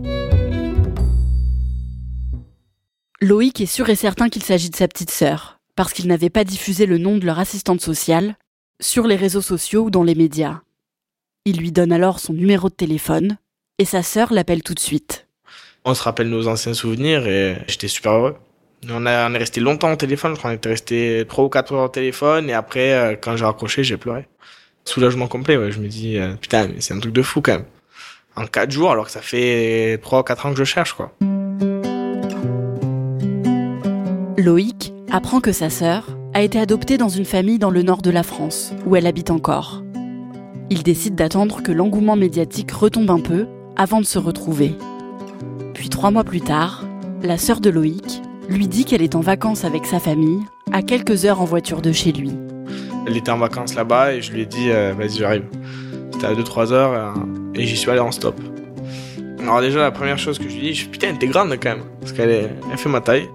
Loïc 3.22 3.60
est 3.60 3.66
sûr 3.66 3.90
et 3.90 3.96
certain 3.96 4.30
qu'il 4.30 4.42
s'agit 4.42 4.70
de 4.70 4.76
sa 4.76 4.88
petite 4.88 5.10
sœur 5.10 5.60
parce 5.76 5.92
qu'il 5.92 6.06
n'avait 6.08 6.30
pas 6.30 6.44
diffusé 6.44 6.86
le 6.86 6.96
nom 6.96 7.18
de 7.18 7.26
leur 7.26 7.38
assistante 7.38 7.82
sociale 7.82 8.36
sur 8.80 9.06
les 9.06 9.16
réseaux 9.16 9.42
sociaux 9.42 9.84
ou 9.84 9.90
dans 9.90 10.02
les 10.02 10.14
médias. 10.14 10.60
Il 11.44 11.58
lui 11.58 11.70
donne 11.70 11.92
alors 11.92 12.18
son 12.18 12.32
numéro 12.32 12.70
de 12.70 12.74
téléphone 12.74 13.36
et 13.78 13.84
sa 13.84 14.02
sœur 14.02 14.32
l'appelle 14.32 14.62
tout 14.62 14.72
de 14.72 14.80
suite. 14.80 15.26
On 15.84 15.94
se 15.94 16.02
rappelle 16.02 16.30
nos 16.30 16.48
anciens 16.48 16.72
souvenirs 16.72 17.26
et 17.26 17.56
j'étais 17.66 17.88
super 17.88 18.12
heureux. 18.12 18.36
On, 18.88 19.04
a, 19.04 19.28
on 19.28 19.34
est 19.34 19.38
resté 19.38 19.60
longtemps 19.60 19.92
au 19.92 19.96
téléphone, 19.96 20.32
je 20.32 20.38
crois 20.38 20.50
qu'on 20.50 20.56
était 20.56 20.70
resté 20.70 21.24
3 21.28 21.44
ou 21.44 21.48
4 21.48 21.72
heures 21.74 21.84
au 21.84 21.88
téléphone 21.88 22.48
et 22.48 22.54
après, 22.54 22.92
euh, 22.92 23.16
quand 23.20 23.36
j'ai 23.36 23.44
raccroché, 23.44 23.84
j'ai 23.84 23.98
pleuré. 23.98 24.26
Soulagement 24.84 25.28
complet, 25.28 25.56
ouais. 25.58 25.70
Je 25.70 25.80
me 25.80 25.86
dis, 25.86 26.18
euh, 26.18 26.34
putain, 26.40 26.68
mais 26.68 26.80
c'est 26.80 26.94
un 26.94 26.98
truc 26.98 27.12
de 27.12 27.22
fou 27.22 27.42
quand 27.42 27.52
même. 27.52 27.64
En 28.36 28.46
4 28.46 28.70
jours, 28.70 28.90
alors 28.90 29.04
que 29.04 29.10
ça 29.10 29.20
fait 29.20 29.98
3 30.02 30.20
ou 30.20 30.22
4 30.22 30.46
ans 30.46 30.52
que 30.52 30.58
je 30.58 30.64
cherche, 30.64 30.94
quoi. 30.94 31.12
Loïc 34.38 34.94
apprend 35.12 35.40
que 35.40 35.52
sa 35.52 35.68
sœur 35.68 36.06
a 36.32 36.40
été 36.42 36.58
adoptée 36.58 36.96
dans 36.96 37.10
une 37.10 37.26
famille 37.26 37.58
dans 37.58 37.70
le 37.70 37.82
nord 37.82 38.00
de 38.00 38.10
la 38.10 38.22
France, 38.22 38.72
où 38.86 38.96
elle 38.96 39.06
habite 39.06 39.30
encore. 39.30 39.82
Il 40.70 40.82
décide 40.82 41.16
d'attendre 41.16 41.62
que 41.62 41.72
l'engouement 41.72 42.16
médiatique 42.16 42.70
retombe 42.70 43.10
un 43.10 43.20
peu 43.20 43.46
avant 43.76 44.00
de 44.00 44.06
se 44.06 44.18
retrouver. 44.18 44.74
Puis 45.74 45.90
trois 45.90 46.10
mois 46.10 46.24
plus 46.24 46.40
tard, 46.40 46.84
la 47.22 47.36
sœur 47.36 47.60
de 47.60 47.68
Loïc 47.68 48.22
lui 48.50 48.66
dit 48.66 48.84
qu'elle 48.84 49.02
est 49.02 49.14
en 49.14 49.20
vacances 49.20 49.64
avec 49.64 49.86
sa 49.86 50.00
famille, 50.00 50.44
à 50.72 50.82
quelques 50.82 51.24
heures 51.24 51.40
en 51.40 51.44
voiture 51.44 51.80
de 51.80 51.92
chez 51.92 52.12
lui. 52.12 52.32
Elle 53.06 53.16
était 53.16 53.30
en 53.30 53.38
vacances 53.38 53.74
là-bas 53.74 54.14
et 54.14 54.22
je 54.22 54.32
lui 54.32 54.42
ai 54.42 54.46
dit 54.46 54.70
euh, 54.70 54.92
vas-y 54.96 55.18
j'arrive. 55.18 55.44
C'était 56.12 56.26
à 56.26 56.34
2-3 56.34 56.72
heures 56.72 56.92
euh, 56.92 57.20
et 57.54 57.64
j'y 57.66 57.76
suis 57.76 57.90
allé 57.90 58.00
en 58.00 58.10
stop. 58.10 58.34
Alors 59.40 59.60
déjà 59.60 59.78
la 59.78 59.90
première 59.90 60.18
chose 60.18 60.38
que 60.38 60.48
je 60.48 60.54
lui 60.54 60.60
dis, 60.60 60.74
je 60.74 60.88
putain 60.88 61.14
t'es 61.14 61.28
grande 61.28 61.56
quand 61.62 61.70
même, 61.70 61.84
parce 62.00 62.12
qu'elle 62.12 62.50
elle 62.70 62.78
fait 62.78 62.88
ma 62.88 63.00
taille. 63.00 63.28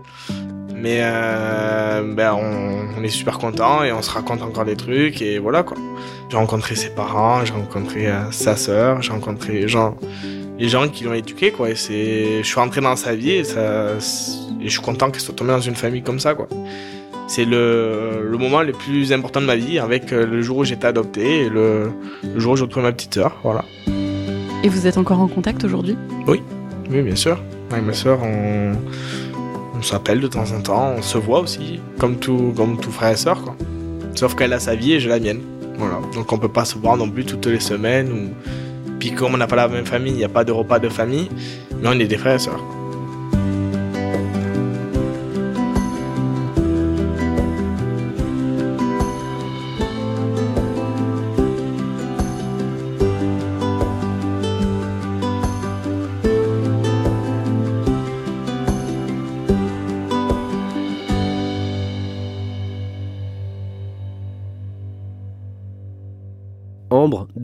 Mais 0.75 0.99
euh, 0.99 2.13
ben 2.13 2.33
on, 2.33 3.03
est 3.03 3.09
super 3.09 3.37
content 3.37 3.83
et 3.83 3.91
on 3.91 4.01
se 4.01 4.09
raconte 4.09 4.41
encore 4.41 4.65
des 4.65 4.75
trucs 4.75 5.21
et 5.21 5.39
voilà 5.39 5.63
quoi. 5.63 5.77
J'ai 6.29 6.37
rencontré 6.37 6.75
ses 6.75 6.89
parents, 6.89 7.45
j'ai 7.45 7.53
rencontré 7.53 8.07
sa 8.31 8.55
sœur, 8.55 9.01
j'ai 9.01 9.11
rencontré 9.11 9.67
gens, 9.67 9.95
les 10.57 10.69
gens 10.69 10.87
qui 10.87 11.03
l'ont 11.03 11.13
éduqué 11.13 11.51
quoi. 11.51 11.69
Et 11.69 11.75
c'est, 11.75 12.39
je 12.41 12.47
suis 12.47 12.59
rentré 12.59 12.81
dans 12.81 12.95
sa 12.95 13.15
vie 13.15 13.31
et 13.31 13.43
ça, 13.43 13.93
et 14.61 14.65
je 14.65 14.69
suis 14.69 14.81
content 14.81 15.11
qu'elle 15.11 15.21
soit 15.21 15.35
tombée 15.35 15.51
dans 15.51 15.59
une 15.59 15.75
famille 15.75 16.01
comme 16.01 16.19
ça 16.19 16.33
quoi. 16.33 16.47
C'est 17.27 17.45
le, 17.45 18.27
le 18.29 18.37
moment 18.37 18.61
le 18.61 18.71
plus 18.71 19.11
important 19.11 19.41
de 19.41 19.47
ma 19.47 19.55
vie 19.55 19.79
avec 19.79 20.13
euh, 20.13 20.27
le 20.27 20.41
jour 20.43 20.57
où 20.57 20.63
j'étais 20.63 20.85
adopté 20.85 21.45
et 21.45 21.49
le, 21.49 21.91
le 22.23 22.39
jour 22.39 22.53
où 22.53 22.55
j'ai 22.55 22.63
retrouvé 22.63 22.85
ma 22.85 22.91
petite 22.91 23.15
sœur, 23.15 23.35
voilà. 23.43 23.65
Et 24.63 24.69
vous 24.69 24.85
êtes 24.85 24.97
encore 24.97 25.19
en 25.19 25.27
contact 25.27 25.63
aujourd'hui? 25.63 25.97
Oui, 26.27 26.41
oui 26.91 27.01
bien 27.01 27.15
sûr. 27.15 27.39
Avec 27.71 27.83
ma 27.83 27.93
sœur, 27.93 28.19
on, 28.21 28.73
on 29.75 29.81
s'appelle 29.81 30.19
de 30.19 30.27
temps 30.27 30.51
en 30.51 30.61
temps, 30.61 30.93
on 30.97 31.01
se 31.01 31.17
voit 31.17 31.39
aussi, 31.39 31.79
comme 31.97 32.17
tout, 32.17 32.53
comme 32.55 32.79
tout 32.79 32.91
frère 32.91 33.11
et 33.11 33.17
sœur 33.17 33.41
quoi. 33.41 33.55
Sauf 34.13 34.35
qu'elle 34.35 34.53
a 34.53 34.59
sa 34.59 34.75
vie 34.75 34.93
et 34.93 34.99
j'ai 34.99 35.09
la 35.09 35.19
mienne. 35.19 35.41
Voilà. 35.77 35.99
Donc 36.13 36.31
on 36.31 36.37
peut 36.37 36.47
pas 36.47 36.63
se 36.63 36.77
voir 36.77 36.95
non 36.95 37.09
plus 37.09 37.25
toutes 37.25 37.47
les 37.47 37.59
semaines. 37.59 38.11
Ou... 38.11 38.29
Comme 39.13 39.35
on 39.35 39.37
n'a 39.37 39.47
pas 39.47 39.55
la 39.55 39.67
même 39.67 39.85
famille, 39.85 40.13
il 40.13 40.17
n'y 40.17 40.23
a 40.23 40.29
pas 40.29 40.43
de 40.43 40.51
repas 40.51 40.79
de 40.79 40.89
famille, 40.89 41.29
mais 41.81 41.89
on 41.89 41.99
est 41.99 42.07
des 42.07 42.17
frères 42.17 42.35
et 42.35 42.39
sœurs. 42.39 42.63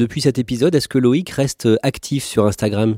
Depuis 0.02 0.22
cet 0.22 0.40
épisode, 0.40 0.74
est-ce 0.74 0.88
que 0.88 0.98
Loïc 0.98 1.30
reste 1.30 1.70
actif 1.84 2.24
sur 2.24 2.48
Instagram? 2.48 2.98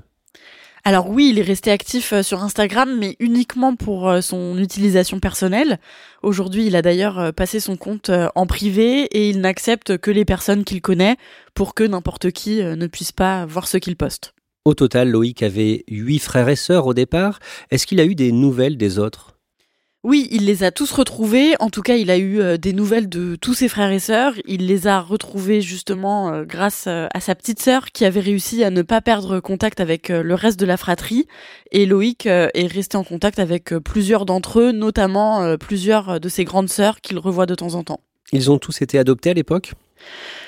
Alors 0.85 1.09
oui, 1.09 1.29
il 1.31 1.39
est 1.39 1.43
resté 1.43 1.69
actif 1.69 2.13
euh, 2.13 2.23
sur 2.23 2.43
Instagram, 2.43 2.97
mais 2.97 3.15
uniquement 3.19 3.75
pour 3.75 4.09
euh, 4.09 4.21
son 4.21 4.57
utilisation 4.57 5.19
personnelle. 5.19 5.79
Aujourd'hui, 6.23 6.65
il 6.65 6.75
a 6.77 6.81
d'ailleurs 6.81 7.19
euh, 7.19 7.31
passé 7.31 7.59
son 7.59 7.75
compte 7.75 8.09
en 8.35 8.45
privé 8.45 9.03
et 9.03 9.29
il 9.29 9.41
n'accepte 9.41 9.97
que 9.97 10.11
les 10.11 10.25
personnes 10.25 10.63
qu'il 10.63 10.81
connaît 10.81 11.17
pour 11.53 11.73
que 11.73 11.83
n'importe 11.83 12.31
qui 12.31 12.63
ne 12.63 12.87
puisse 12.87 13.11
pas 13.11 13.45
voir 13.45 13.67
ce 13.67 13.77
qu'il 13.77 13.95
poste. 13.95 14.33
Au 14.65 14.73
total, 14.73 15.09
Loïc 15.09 15.43
avait 15.43 15.83
huit 15.89 16.19
frères 16.19 16.49
et 16.49 16.55
sœurs 16.55 16.87
au 16.87 16.93
départ. 16.93 17.39
Est-ce 17.69 17.85
qu'il 17.85 17.99
a 17.99 18.05
eu 18.05 18.15
des 18.15 18.31
nouvelles 18.31 18.77
des 18.77 18.97
autres? 18.97 19.32
Oui, 20.03 20.27
il 20.31 20.45
les 20.45 20.65
a 20.65 20.71
tous 20.71 20.91
retrouvés. 20.91 21.55
En 21.61 21.69
tout 21.69 21.81
cas, 21.81 21.95
il 21.95 22.11
a 22.11 22.17
eu 22.17 22.41
euh, 22.41 22.57
des 22.57 22.73
nouvelles 22.73 23.07
de 23.07 23.37
tous 23.37 23.53
ses 23.53 23.69
frères 23.69 23.91
et 23.91 23.99
sœurs. 23.99 24.33
Il 24.45 24.67
les 24.67 24.85
a 24.85 24.99
retrouvés 24.99 25.61
justement 25.61 26.33
euh, 26.33 26.43
grâce 26.43 26.85
euh, 26.87 27.07
à 27.13 27.21
sa 27.21 27.35
petite 27.35 27.61
sœur 27.61 27.85
qui 27.85 28.03
avait 28.03 28.19
réussi 28.19 28.65
à 28.65 28.69
ne 28.69 28.81
pas 28.81 28.99
perdre 28.99 29.39
contact 29.39 29.79
avec 29.79 30.09
le 30.09 30.35
reste 30.35 30.59
de 30.59 30.65
la 30.65 30.75
fratrie. 30.75 31.25
Et 31.71 31.85
Loïc 31.85 32.25
est 32.25 32.67
resté 32.67 32.97
en 32.97 33.05
contact 33.05 33.39
avec 33.39 33.73
plusieurs 33.79 34.25
d'entre 34.25 34.59
eux, 34.59 34.71
notamment 34.71 35.57
plusieurs 35.57 36.19
de 36.19 36.29
ses 36.29 36.43
grandes 36.43 36.69
sœurs 36.69 36.99
qu'il 37.01 37.17
revoit 37.17 37.45
de 37.45 37.55
temps 37.55 37.75
en 37.75 37.83
temps. 37.83 38.01
Ils 38.31 38.51
ont 38.51 38.57
tous 38.57 38.81
été 38.81 38.99
adoptés 38.99 39.31
à 39.31 39.33
l'époque? 39.33 39.73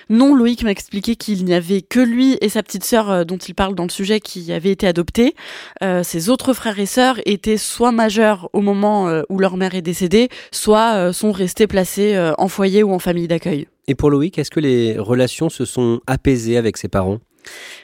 Non, 0.10 0.36
Loïc 0.36 0.64
m'a 0.64 0.72
expliqué 0.72 1.16
qu'il 1.16 1.46
n'y 1.46 1.54
avait 1.54 1.82
que 1.82 2.00
lui 2.00 2.38
et 2.42 2.50
sa 2.50 2.62
petite 2.62 2.84
sœur 2.84 3.10
euh, 3.10 3.24
dont 3.24 3.38
il 3.38 3.56
parle 3.56 3.76
dans 3.76 3.84
le 3.84 3.90
sujet 3.90 4.20
qui 4.20 4.52
avaient 4.52 4.72
été 4.72 4.88
adoptés. 4.88 5.36
Euh, 5.82 6.04
ses 6.04 6.30
autres 6.30 6.54
frères 6.54 6.80
et 6.80 6.86
sœurs 6.86 7.20
étaient 7.26 7.58
soit 7.58 7.92
majeurs 7.92 8.50
au 8.54 8.62
moment 8.62 9.08
euh, 9.08 9.24
où 9.30 9.40
leur 9.40 9.58
mère 9.58 9.74
est 9.74 9.82
décédée, 9.82 10.30
soit 10.52 11.12
sont 11.14 11.32
restés 11.32 11.68
placés 11.68 12.18
en 12.38 12.48
foyer 12.48 12.84
ou 12.84 12.94
en 12.94 13.00
famille 13.00 13.28
d'accueil. 13.28 13.68
Et 13.88 13.96
pour 13.96 14.10
Loïc, 14.10 14.38
est-ce 14.38 14.52
que 14.52 14.60
les 14.60 14.98
relations 14.98 15.50
se 15.50 15.66
sont 15.66 16.02
apaisées 16.08 16.58
avec 16.58 16.78
ses 16.78 16.88
parents? 16.88 17.20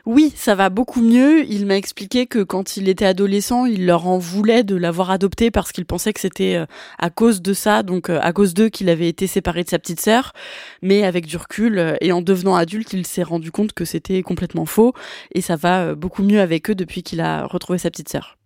Oui, 0.06 0.34
ça 0.36 0.56
va 0.56 0.70
beaucoup 0.70 1.02
mieux. 1.02 1.46
Il 1.46 1.66
m'a 1.66 1.78
expliqué 1.78 2.26
que 2.26 2.44
quand 2.44 2.78
il 2.78 2.90
était 2.90 3.06
adolescent, 3.06 3.66
il 3.66 3.86
leur 3.86 4.08
en 4.08 4.18
voulait 4.18 4.64
de 4.64 4.76
l'avoir 4.76 5.12
adopté 5.12 5.52
parce 5.52 5.72
qu'il 5.72 5.86
pensait 5.86 6.14
que 6.14 6.20
c'était 6.20 6.56
euh, 6.56 6.66
à 6.98 7.10
cause 7.10 7.42
de 7.42 7.54
ça, 7.54 7.84
donc 7.84 8.10
euh, 8.10 8.20
à 8.22 8.34
cause 8.34 8.54
d'eux 8.54 8.70
qu'il 8.70 8.90
avait 8.90 9.08
été 9.08 9.28
séparé 9.28 9.64
de 9.64 9.70
sa 9.70 9.80
petite 9.80 10.02
sœur. 10.02 10.34
Mais 10.82 11.04
avec 11.04 11.26
du 11.26 11.38
recul 11.38 11.78
euh, 11.78 11.96
et 12.02 12.12
en 12.12 12.22
devenant 12.22 12.56
adulte, 12.56 12.94
il 12.94 13.06
s'est 13.06 13.24
rendu 13.24 13.52
compte 13.52 13.74
que 13.74 13.86
c'était 13.86 14.22
complètement 14.24 14.66
faux 14.66 14.94
et 15.34 15.42
ça 15.42 15.56
va 15.56 15.96
beaucoup 15.96 16.24
mieux 16.24 16.42
avec 16.42 16.70
eux 16.70 16.76
depuis 16.76 17.04
qu'il 17.04 17.22
a 17.22 17.46
retrouvé 17.46 17.78
sa 17.78 17.90
petite 17.92 18.10
sœur. 18.10 18.38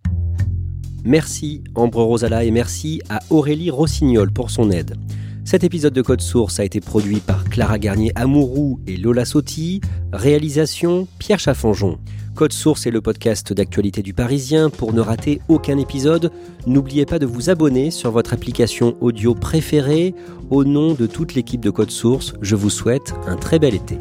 Merci 1.04 1.64
Ambre 1.76 2.04
Rosala 2.04 2.44
et 2.44 2.52
merci 2.52 3.02
à 3.10 3.20
Aurélie 3.30 3.70
Rossignol 3.70 4.32
pour 4.32 4.50
son 4.50 4.72
aide. 4.72 4.96
Cet 5.46 5.64
épisode 5.64 5.94
de 5.94 6.02
Code 6.02 6.22
Source 6.22 6.60
a 6.60 6.64
été 6.64 6.82
produit 6.82 7.20
par 7.20 7.44
Clara 7.44 7.78
Garnier 7.78 8.12
Amourou 8.16 8.80
et 8.88 8.98
Lola 8.98 9.26
Sotti. 9.26 9.80
Réalisation 10.12 11.08
Pierre 11.20 11.38
Chaffanjon. 11.38 12.00
Code 12.34 12.52
Source 12.52 12.88
est 12.88 12.92
le 12.92 13.00
podcast 13.00 13.54
d'actualité 13.54 14.02
du 14.02 14.16
Parisien. 14.16 14.72
Pour 14.72 14.92
ne 14.92 15.02
rater 15.02 15.42
aucun 15.48 15.78
épisode, 15.78 16.32
n'oubliez 16.66 17.06
pas 17.06 17.20
de 17.20 17.28
vous 17.28 17.52
abonner 17.52 17.92
sur 17.92 18.10
votre 18.10 18.34
application 18.34 18.98
audio 19.02 19.36
préférée. 19.36 20.16
Au 20.50 20.64
nom 20.66 20.96
de 20.96 21.06
toute 21.06 21.36
l'équipe 21.36 21.62
de 21.62 21.70
Code 21.70 21.92
Source, 21.92 22.34
je 22.42 22.56
vous 22.56 22.72
souhaite 22.72 23.14
un 23.28 23.36
très 23.36 23.60
bel 23.60 23.76
été. 23.76 24.00